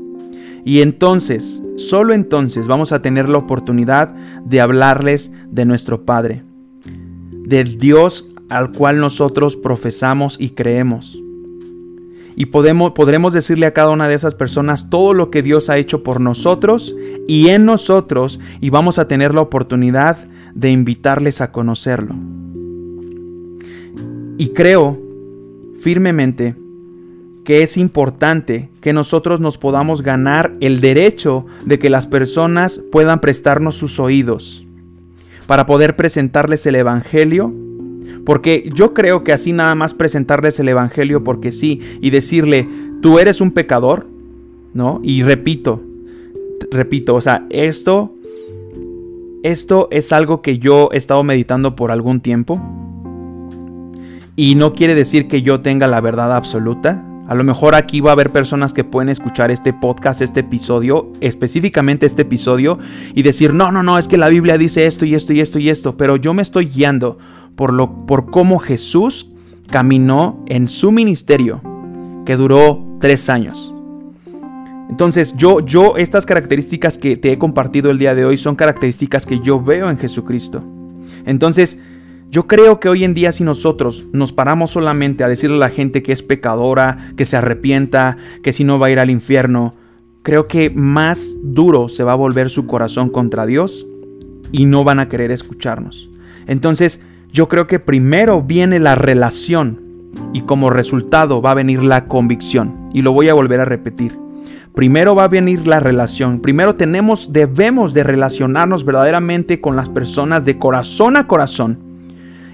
Y 0.65 0.81
entonces, 0.81 1.61
solo 1.75 2.13
entonces 2.13 2.67
vamos 2.67 2.91
a 2.91 3.01
tener 3.01 3.27
la 3.27 3.37
oportunidad 3.37 4.13
de 4.45 4.61
hablarles 4.61 5.31
de 5.49 5.65
nuestro 5.65 6.05
Padre, 6.05 6.43
del 7.45 7.77
Dios 7.77 8.29
al 8.49 8.71
cual 8.71 8.99
nosotros 8.99 9.55
profesamos 9.55 10.37
y 10.39 10.51
creemos 10.51 11.22
y 12.35 12.47
podemos, 12.47 12.91
podremos 12.91 13.33
decirle 13.33 13.65
a 13.65 13.73
cada 13.73 13.91
una 13.91 14.07
de 14.07 14.15
esas 14.15 14.35
personas 14.35 14.89
todo 14.89 15.13
lo 15.13 15.29
que 15.29 15.41
Dios 15.41 15.69
ha 15.69 15.77
hecho 15.77 16.03
por 16.03 16.19
nosotros 16.19 16.95
y 17.27 17.49
en 17.49 17.65
nosotros 17.65 18.39
y 18.59 18.69
vamos 18.69 18.99
a 18.99 19.07
tener 19.07 19.35
la 19.35 19.41
oportunidad 19.41 20.17
de 20.53 20.71
invitarles 20.71 21.41
a 21.41 21.51
conocerlo. 21.51 22.15
Y 24.37 24.49
creo 24.49 24.99
firmemente 25.79 26.55
que 27.43 27.61
es 27.61 27.77
importante 27.77 28.69
que 28.81 28.93
nosotros 28.93 29.39
nos 29.39 29.57
podamos 29.57 30.01
ganar 30.01 30.53
el 30.61 30.79
derecho 30.79 31.45
de 31.65 31.77
que 31.77 31.89
las 31.89 32.07
personas 32.07 32.81
puedan 32.91 33.19
prestarnos 33.19 33.75
sus 33.75 33.99
oídos 33.99 34.65
para 35.45 35.65
poder 35.65 35.95
presentarles 35.95 36.65
el 36.65 36.75
Evangelio 36.75 37.53
porque 38.25 38.69
yo 38.73 38.93
creo 38.93 39.23
que 39.23 39.33
así 39.33 39.51
nada 39.51 39.75
más 39.75 39.93
presentarles 39.93 40.59
el 40.59 40.69
Evangelio 40.69 41.23
porque 41.23 41.51
sí 41.51 41.81
y 42.01 42.09
decirle, 42.09 42.67
tú 43.01 43.19
eres 43.19 43.41
un 43.41 43.51
pecador, 43.51 44.07
¿no? 44.73 44.99
Y 45.03 45.23
repito, 45.23 45.81
repito, 46.71 47.15
o 47.15 47.21
sea, 47.21 47.45
esto, 47.49 48.13
esto 49.43 49.87
es 49.91 50.11
algo 50.11 50.41
que 50.41 50.57
yo 50.57 50.89
he 50.91 50.97
estado 50.97 51.23
meditando 51.23 51.75
por 51.75 51.91
algún 51.91 52.21
tiempo. 52.21 52.61
Y 54.35 54.55
no 54.55 54.73
quiere 54.73 54.95
decir 54.95 55.27
que 55.27 55.43
yo 55.43 55.61
tenga 55.61 55.87
la 55.87 56.01
verdad 56.01 56.35
absoluta. 56.35 57.05
A 57.27 57.35
lo 57.35 57.43
mejor 57.43 57.73
aquí 57.73 58.01
va 58.01 58.11
a 58.11 58.13
haber 58.13 58.31
personas 58.31 58.73
que 58.73 58.83
pueden 58.83 59.09
escuchar 59.09 59.49
este 59.49 59.71
podcast, 59.71 60.21
este 60.21 60.41
episodio, 60.41 61.11
específicamente 61.21 62.05
este 62.05 62.23
episodio, 62.23 62.79
y 63.13 63.23
decir, 63.23 63.53
no, 63.53 63.71
no, 63.71 63.81
no, 63.81 63.97
es 63.97 64.07
que 64.07 64.17
la 64.17 64.29
Biblia 64.29 64.57
dice 64.57 64.85
esto 64.85 65.05
y 65.05 65.15
esto 65.15 65.31
y 65.31 65.39
esto 65.39 65.57
y 65.57 65.69
esto, 65.69 65.95
pero 65.95 66.17
yo 66.17 66.33
me 66.33 66.41
estoy 66.41 66.65
guiando 66.65 67.17
por, 67.55 67.71
lo, 67.71 68.05
por 68.05 68.29
cómo 68.29 68.59
Jesús 68.59 69.29
caminó 69.67 70.43
en 70.47 70.67
su 70.67 70.91
ministerio, 70.91 71.61
que 72.25 72.35
duró 72.35 72.83
tres 72.99 73.29
años. 73.29 73.73
Entonces 74.89 75.35
yo, 75.37 75.61
yo, 75.61 75.95
estas 75.97 76.25
características 76.25 76.97
que 76.97 77.15
te 77.15 77.31
he 77.31 77.37
compartido 77.39 77.89
el 77.89 77.97
día 77.97 78.15
de 78.15 78.25
hoy 78.25 78.37
son 78.37 78.55
características 78.55 79.25
que 79.25 79.39
yo 79.39 79.61
veo 79.61 79.89
en 79.89 79.97
Jesucristo. 79.97 80.61
Entonces, 81.25 81.81
yo 82.33 82.47
creo 82.47 82.79
que 82.79 82.89
hoy 82.89 83.03
en 83.03 83.13
día 83.13 83.31
si 83.31 83.43
nosotros 83.43 84.07
nos 84.11 84.31
paramos 84.31 84.71
solamente 84.71 85.23
a 85.23 85.27
decirle 85.27 85.57
a 85.57 85.59
la 85.59 85.69
gente 85.69 86.01
que 86.01 86.11
es 86.11 86.23
pecadora, 86.23 87.11
que 87.15 87.25
se 87.25 87.37
arrepienta, 87.37 88.17
que 88.41 88.51
si 88.51 88.63
no 88.63 88.79
va 88.79 88.87
a 88.87 88.89
ir 88.89 88.97
al 88.97 89.11
infierno, 89.11 89.75
creo 90.23 90.47
que 90.47 90.71
más 90.71 91.37
duro 91.43 91.89
se 91.89 92.03
va 92.03 92.13
a 92.13 92.15
volver 92.15 92.49
su 92.49 92.65
corazón 92.65 93.09
contra 93.09 93.45
Dios 93.45 93.85
y 94.51 94.65
no 94.65 94.83
van 94.83 94.99
a 94.99 95.09
querer 95.09 95.29
escucharnos. 95.29 96.09
Entonces, 96.47 97.03
yo 97.31 97.47
creo 97.47 97.67
que 97.67 97.77
primero 97.77 98.41
viene 98.41 98.79
la 98.79 98.95
relación 98.95 99.79
y 100.33 100.41
como 100.41 100.71
resultado 100.71 101.39
va 101.39 101.51
a 101.51 101.55
venir 101.55 101.83
la 101.83 102.07
convicción. 102.07 102.89
Y 102.95 103.03
lo 103.03 103.11
voy 103.11 103.29
a 103.29 103.35
volver 103.35 103.59
a 103.59 103.65
repetir. 103.65 104.17
Primero 104.73 105.13
va 105.13 105.25
a 105.25 105.27
venir 105.27 105.67
la 105.67 105.79
relación. 105.79 106.39
Primero 106.39 106.77
tenemos, 106.77 107.31
debemos 107.31 107.93
de 107.93 108.01
relacionarnos 108.01 108.85
verdaderamente 108.85 109.61
con 109.61 109.75
las 109.75 109.87
personas 109.87 110.45
de 110.45 110.57
corazón 110.57 111.15
a 111.15 111.27
corazón. 111.27 111.92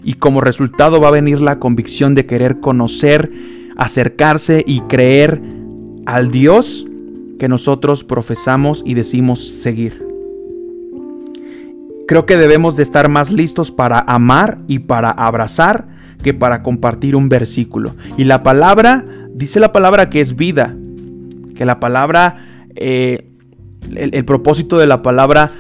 Y 0.04 0.14
como 0.14 0.42
resultado 0.42 1.00
va 1.02 1.10
a 1.10 1.12
venir 1.12 1.42
la 1.42 1.60
convicción 1.60 2.16
de 2.16 2.26
querer 2.26 2.60
conocer, 2.60 3.32
acercarse 3.78 4.64
y 4.66 4.82
creer 4.82 5.42
al 6.06 6.32
Dios 6.32 6.86
que 7.40 7.48
nosotros 7.48 8.04
profesamos 8.04 8.84
y 8.86 8.94
decimos 8.94 9.48
seguir. 9.48 10.06
Creo 12.08 12.26
que 12.26 12.38
debemos 12.38 12.76
de 12.76 12.84
estar 12.84 13.08
más 13.08 13.32
listos 13.32 13.72
para 13.72 14.00
amar 14.00 14.58
y 14.68 14.80
para 14.80 15.12
abrazar 15.12 15.88
que 16.24 16.34
para 16.34 16.64
compartir 16.64 17.16
un 17.16 17.30
versículo. 17.30 17.96
Y 18.18 18.24
la 18.24 18.44
palabra, 18.44 19.06
dice 19.34 19.60
la 19.60 19.72
palabra 19.72 20.10
que 20.10 20.22
es 20.22 20.36
vida, 20.36 20.76
que 21.56 21.66
la 21.66 21.80
palabra, 21.80 22.46
eh, 22.76 23.30
el, 23.96 24.26
propósito 24.26 24.78
de 24.78 24.88
la 24.88 25.02
palabra 25.02 25.52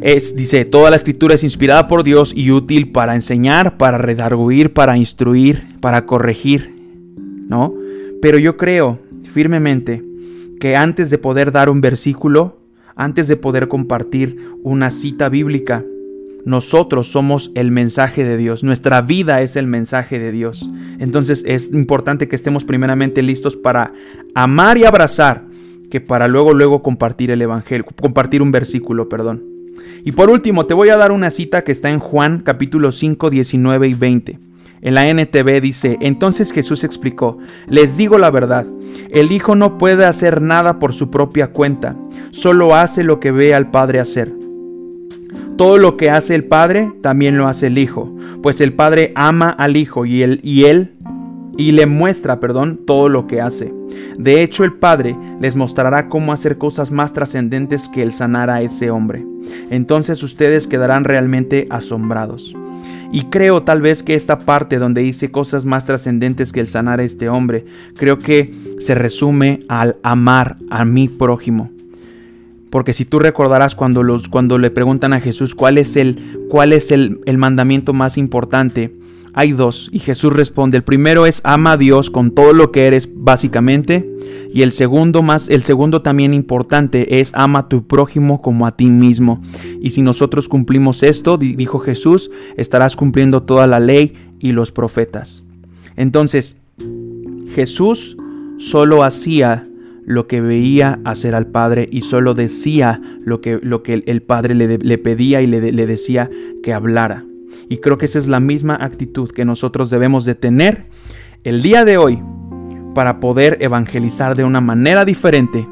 es, 0.00 0.34
dice, 0.34 0.64
toda 0.64 0.90
la 0.90 0.96
escritura 0.96 1.34
es 1.34 1.44
inspirada 1.44 1.86
por 1.86 2.04
Dios 2.04 2.32
y 2.34 2.50
útil 2.50 2.90
para 2.90 3.14
enseñar, 3.14 3.76
para 3.76 3.98
redarguir, 3.98 4.72
para 4.72 4.96
instruir, 4.96 5.66
para 5.80 6.06
corregir, 6.06 6.74
¿no? 7.48 7.74
Pero 8.22 8.38
yo 8.38 8.56
creo 8.56 8.98
firmemente 9.24 10.02
que 10.58 10.76
antes 10.76 11.10
de 11.10 11.18
poder 11.18 11.52
dar 11.52 11.68
un 11.68 11.80
versículo, 11.80 12.58
antes 12.96 13.28
de 13.28 13.36
poder 13.36 13.68
compartir 13.68 14.38
una 14.62 14.90
cita 14.90 15.28
bíblica, 15.28 15.84
nosotros 16.44 17.08
somos 17.08 17.50
el 17.54 17.70
mensaje 17.70 18.24
de 18.24 18.38
Dios, 18.38 18.64
nuestra 18.64 19.02
vida 19.02 19.42
es 19.42 19.56
el 19.56 19.66
mensaje 19.66 20.18
de 20.18 20.32
Dios. 20.32 20.68
Entonces 20.98 21.44
es 21.46 21.72
importante 21.72 22.28
que 22.28 22.36
estemos 22.36 22.64
primeramente 22.64 23.22
listos 23.22 23.56
para 23.56 23.92
amar 24.34 24.78
y 24.78 24.84
abrazar, 24.84 25.44
que 25.90 26.00
para 26.00 26.28
luego 26.28 26.54
luego 26.54 26.82
compartir 26.82 27.30
el 27.30 27.42
evangelio, 27.42 27.84
compartir 28.00 28.40
un 28.40 28.52
versículo, 28.52 29.08
perdón. 29.08 29.59
Y 30.04 30.12
por 30.12 30.30
último, 30.30 30.66
te 30.66 30.74
voy 30.74 30.88
a 30.88 30.96
dar 30.96 31.12
una 31.12 31.30
cita 31.30 31.62
que 31.64 31.72
está 31.72 31.90
en 31.90 31.98
Juan 31.98 32.40
capítulo 32.40 32.92
5, 32.92 33.30
19 33.30 33.88
y 33.88 33.94
20. 33.94 34.38
En 34.82 34.94
la 34.94 35.06
NTV 35.08 35.60
dice, 35.60 35.98
entonces 36.00 36.52
Jesús 36.52 36.84
explicó, 36.84 37.36
les 37.68 37.98
digo 37.98 38.16
la 38.16 38.30
verdad, 38.30 38.66
el 39.10 39.30
Hijo 39.30 39.54
no 39.54 39.76
puede 39.76 40.06
hacer 40.06 40.40
nada 40.40 40.78
por 40.78 40.94
su 40.94 41.10
propia 41.10 41.48
cuenta, 41.48 41.96
solo 42.30 42.74
hace 42.74 43.04
lo 43.04 43.20
que 43.20 43.30
ve 43.30 43.54
al 43.54 43.70
Padre 43.70 44.00
hacer. 44.00 44.32
Todo 45.58 45.76
lo 45.76 45.98
que 45.98 46.08
hace 46.08 46.34
el 46.34 46.44
Padre, 46.44 46.90
también 47.02 47.36
lo 47.36 47.46
hace 47.46 47.66
el 47.66 47.76
Hijo, 47.76 48.10
pues 48.42 48.62
el 48.62 48.72
Padre 48.72 49.12
ama 49.16 49.50
al 49.50 49.76
Hijo 49.76 50.06
y 50.06 50.22
él, 50.22 50.40
y 50.42 50.64
él 50.64 50.94
y 51.60 51.72
le 51.72 51.84
muestra, 51.84 52.40
perdón, 52.40 52.80
todo 52.86 53.10
lo 53.10 53.26
que 53.26 53.42
hace. 53.42 53.70
De 54.16 54.42
hecho, 54.42 54.64
el 54.64 54.72
Padre 54.72 55.14
les 55.42 55.56
mostrará 55.56 56.08
cómo 56.08 56.32
hacer 56.32 56.56
cosas 56.56 56.90
más 56.90 57.12
trascendentes 57.12 57.86
que 57.90 58.00
el 58.00 58.12
sanar 58.12 58.48
a 58.48 58.62
ese 58.62 58.90
hombre. 58.90 59.26
Entonces 59.68 60.22
ustedes 60.22 60.66
quedarán 60.66 61.04
realmente 61.04 61.66
asombrados. 61.68 62.56
Y 63.12 63.24
creo 63.24 63.62
tal 63.62 63.82
vez 63.82 64.02
que 64.02 64.14
esta 64.14 64.38
parte 64.38 64.78
donde 64.78 65.02
dice 65.02 65.30
cosas 65.30 65.66
más 65.66 65.84
trascendentes 65.84 66.50
que 66.50 66.60
el 66.60 66.66
sanar 66.66 66.98
a 66.98 67.04
este 67.04 67.28
hombre, 67.28 67.66
creo 67.94 68.16
que 68.16 68.54
se 68.78 68.94
resume 68.94 69.58
al 69.68 69.96
amar 70.02 70.56
a 70.70 70.86
mi 70.86 71.08
prójimo. 71.08 71.70
Porque 72.70 72.94
si 72.94 73.04
tú 73.04 73.18
recordarás 73.18 73.74
cuando, 73.74 74.02
los, 74.02 74.30
cuando 74.30 74.56
le 74.56 74.70
preguntan 74.70 75.12
a 75.12 75.20
Jesús 75.20 75.54
cuál 75.54 75.76
es, 75.76 75.96
el, 75.96 76.46
cuál 76.48 76.72
es 76.72 76.90
el 76.90 77.36
mandamiento 77.36 77.92
más 77.92 78.16
importante, 78.16 78.98
hay 79.32 79.52
dos 79.52 79.88
y 79.92 79.98
Jesús 79.98 80.32
responde, 80.32 80.76
el 80.76 80.82
primero 80.82 81.26
es 81.26 81.40
ama 81.44 81.72
a 81.72 81.76
Dios 81.76 82.10
con 82.10 82.32
todo 82.32 82.52
lo 82.52 82.72
que 82.72 82.86
eres 82.86 83.08
básicamente 83.14 84.08
y 84.52 84.62
el 84.62 84.72
segundo 84.72 85.22
más 85.22 85.48
el 85.48 85.62
segundo 85.62 86.02
también 86.02 86.34
importante 86.34 87.20
es 87.20 87.30
ama 87.34 87.60
a 87.60 87.68
tu 87.68 87.86
prójimo 87.86 88.42
como 88.42 88.66
a 88.66 88.76
ti 88.76 88.86
mismo. 88.86 89.42
Y 89.80 89.90
si 89.90 90.02
nosotros 90.02 90.48
cumplimos 90.48 91.02
esto, 91.02 91.38
dijo 91.38 91.78
Jesús, 91.78 92.30
estarás 92.56 92.96
cumpliendo 92.96 93.44
toda 93.44 93.66
la 93.66 93.78
ley 93.78 94.14
y 94.40 94.52
los 94.52 94.72
profetas. 94.72 95.44
Entonces, 95.96 96.56
Jesús 97.54 98.16
solo 98.58 99.04
hacía 99.04 99.66
lo 100.04 100.26
que 100.26 100.40
veía 100.40 100.98
hacer 101.04 101.34
al 101.34 101.46
Padre 101.46 101.88
y 101.90 102.00
solo 102.00 102.34
decía 102.34 103.00
lo 103.24 103.40
que, 103.40 103.60
lo 103.62 103.82
que 103.82 104.02
el 104.04 104.22
Padre 104.22 104.54
le, 104.54 104.98
pedía 104.98 105.42
y 105.42 105.46
le, 105.46 105.72
le 105.72 105.86
decía 105.86 106.28
que 106.62 106.72
hablara. 106.72 107.24
Y 107.70 107.78
creo 107.78 107.96
que 107.98 108.06
esa 108.06 108.18
es 108.18 108.26
la 108.26 108.40
misma 108.40 108.74
actitud 108.74 109.30
que 109.30 109.44
nosotros 109.44 109.90
debemos 109.90 110.24
de 110.24 110.34
tener 110.34 110.86
el 111.44 111.62
día 111.62 111.84
de 111.84 111.98
hoy 111.98 112.20
para 112.96 113.20
poder 113.20 113.58
evangelizar 113.60 114.36
de 114.36 114.42
una 114.42 114.60
manera 114.60 115.04
diferente 115.04 115.68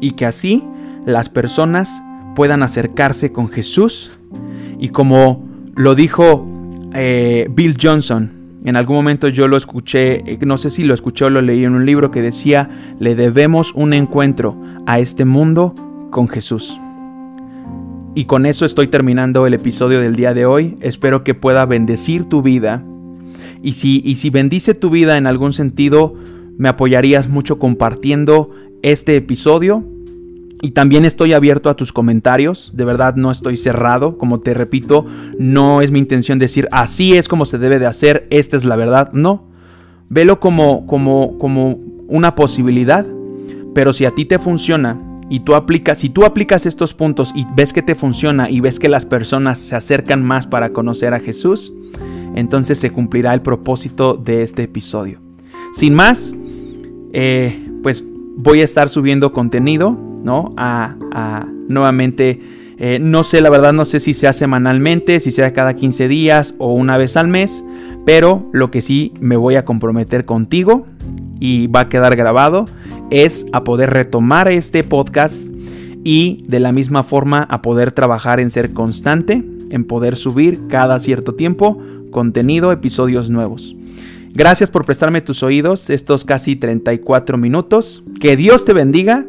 y 0.00 0.10
que 0.10 0.26
así 0.26 0.64
las 1.06 1.28
personas 1.28 2.02
puedan 2.34 2.64
acercarse 2.64 3.30
con 3.30 3.48
Jesús 3.48 4.20
y 4.80 4.88
como 4.88 5.48
lo 5.76 5.94
dijo 5.94 6.48
eh, 6.94 7.46
Bill 7.48 7.76
Johnson, 7.80 8.32
en 8.64 8.74
algún 8.74 8.96
momento 8.96 9.28
yo 9.28 9.46
lo 9.46 9.56
escuché, 9.56 10.28
eh, 10.28 10.38
no 10.44 10.58
sé 10.58 10.70
si 10.70 10.82
lo 10.82 10.94
escuché 10.94 11.26
o 11.26 11.30
lo 11.30 11.42
leí 11.42 11.64
en 11.64 11.74
un 11.74 11.86
libro 11.86 12.10
que 12.10 12.22
decía, 12.22 12.68
le 12.98 13.14
debemos 13.14 13.72
un 13.74 13.92
encuentro 13.92 14.60
a 14.86 14.98
este 14.98 15.24
mundo 15.24 15.76
con 16.10 16.26
Jesús. 16.26 16.80
Y 18.14 18.24
con 18.24 18.44
eso 18.44 18.64
estoy 18.64 18.88
terminando 18.88 19.46
el 19.46 19.54
episodio 19.54 20.00
del 20.00 20.16
día 20.16 20.34
de 20.34 20.44
hoy. 20.44 20.76
Espero 20.80 21.22
que 21.22 21.34
pueda 21.34 21.64
bendecir 21.64 22.24
tu 22.24 22.42
vida. 22.42 22.82
Y 23.62 23.74
si, 23.74 24.02
y 24.04 24.16
si 24.16 24.30
bendice 24.30 24.74
tu 24.74 24.90
vida 24.90 25.16
en 25.16 25.28
algún 25.28 25.52
sentido, 25.52 26.14
me 26.58 26.68
apoyarías 26.68 27.28
mucho 27.28 27.60
compartiendo 27.60 28.50
este 28.82 29.14
episodio. 29.14 29.84
Y 30.60 30.72
también 30.72 31.04
estoy 31.04 31.34
abierto 31.34 31.70
a 31.70 31.76
tus 31.76 31.92
comentarios. 31.92 32.72
De 32.74 32.84
verdad 32.84 33.14
no 33.14 33.30
estoy 33.30 33.56
cerrado. 33.56 34.18
Como 34.18 34.40
te 34.40 34.54
repito, 34.54 35.06
no 35.38 35.80
es 35.80 35.92
mi 35.92 36.00
intención 36.00 36.40
decir 36.40 36.66
así 36.72 37.16
es 37.16 37.28
como 37.28 37.46
se 37.46 37.58
debe 37.58 37.78
de 37.78 37.86
hacer. 37.86 38.26
Esta 38.30 38.56
es 38.56 38.64
la 38.64 38.74
verdad. 38.74 39.12
No. 39.12 39.44
Velo 40.08 40.40
como, 40.40 40.84
como, 40.88 41.38
como 41.38 41.78
una 42.08 42.34
posibilidad. 42.34 43.06
Pero 43.72 43.92
si 43.92 44.04
a 44.04 44.10
ti 44.10 44.24
te 44.24 44.40
funciona 44.40 44.98
y 45.30 45.40
tú 45.40 45.54
aplicas, 45.54 45.98
si 45.98 46.10
tú 46.10 46.24
aplicas 46.24 46.66
estos 46.66 46.92
puntos 46.92 47.32
y 47.36 47.46
ves 47.54 47.72
que 47.72 47.82
te 47.82 47.94
funciona 47.94 48.50
y 48.50 48.58
ves 48.58 48.80
que 48.80 48.88
las 48.88 49.06
personas 49.06 49.58
se 49.58 49.76
acercan 49.76 50.24
más 50.24 50.48
para 50.48 50.70
conocer 50.70 51.14
a 51.14 51.20
Jesús, 51.20 51.72
entonces 52.34 52.78
se 52.78 52.90
cumplirá 52.90 53.32
el 53.32 53.40
propósito 53.40 54.14
de 54.14 54.42
este 54.42 54.64
episodio. 54.64 55.20
Sin 55.72 55.94
más, 55.94 56.34
eh, 57.12 57.64
pues 57.82 58.04
voy 58.36 58.60
a 58.60 58.64
estar 58.64 58.88
subiendo 58.88 59.32
contenido, 59.32 59.96
¿no? 60.24 60.50
A, 60.56 61.46
nuevamente, 61.68 62.40
eh, 62.78 62.98
no 63.00 63.22
sé, 63.22 63.40
la 63.40 63.50
verdad 63.50 63.72
no 63.72 63.84
sé 63.84 64.00
si 64.00 64.14
sea 64.14 64.32
semanalmente, 64.32 65.20
si 65.20 65.30
sea 65.30 65.52
cada 65.52 65.74
15 65.74 66.08
días 66.08 66.56
o 66.58 66.74
una 66.74 66.98
vez 66.98 67.16
al 67.16 67.28
mes, 67.28 67.64
pero 68.04 68.48
lo 68.52 68.72
que 68.72 68.82
sí 68.82 69.12
me 69.20 69.36
voy 69.36 69.54
a 69.54 69.64
comprometer 69.64 70.24
contigo 70.24 70.86
y 71.40 71.66
va 71.66 71.80
a 71.80 71.88
quedar 71.88 72.14
grabado 72.14 72.66
es 73.10 73.46
a 73.52 73.64
poder 73.64 73.90
retomar 73.90 74.48
este 74.48 74.84
podcast 74.84 75.48
y 76.04 76.44
de 76.46 76.60
la 76.60 76.72
misma 76.72 77.02
forma 77.02 77.42
a 77.50 77.60
poder 77.62 77.92
trabajar 77.92 78.40
en 78.40 78.50
ser 78.50 78.72
constante, 78.72 79.44
en 79.70 79.84
poder 79.84 80.16
subir 80.16 80.68
cada 80.68 80.98
cierto 80.98 81.34
tiempo 81.34 81.82
contenido, 82.10 82.72
episodios 82.72 83.30
nuevos. 83.30 83.74
Gracias 84.32 84.70
por 84.70 84.84
prestarme 84.84 85.20
tus 85.20 85.42
oídos 85.42 85.90
estos 85.90 86.24
casi 86.24 86.54
34 86.56 87.36
minutos. 87.36 88.02
Que 88.20 88.36
Dios 88.36 88.64
te 88.64 88.72
bendiga 88.72 89.26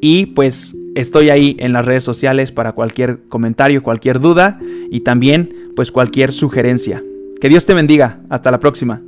y 0.00 0.26
pues 0.26 0.76
estoy 0.94 1.30
ahí 1.30 1.56
en 1.58 1.72
las 1.72 1.84
redes 1.84 2.04
sociales 2.04 2.52
para 2.52 2.72
cualquier 2.72 3.20
comentario, 3.28 3.82
cualquier 3.82 4.20
duda 4.20 4.60
y 4.90 5.00
también 5.00 5.52
pues 5.74 5.90
cualquier 5.90 6.32
sugerencia. 6.32 7.02
Que 7.40 7.48
Dios 7.48 7.66
te 7.66 7.74
bendiga. 7.74 8.20
Hasta 8.30 8.52
la 8.52 8.60
próxima. 8.60 9.02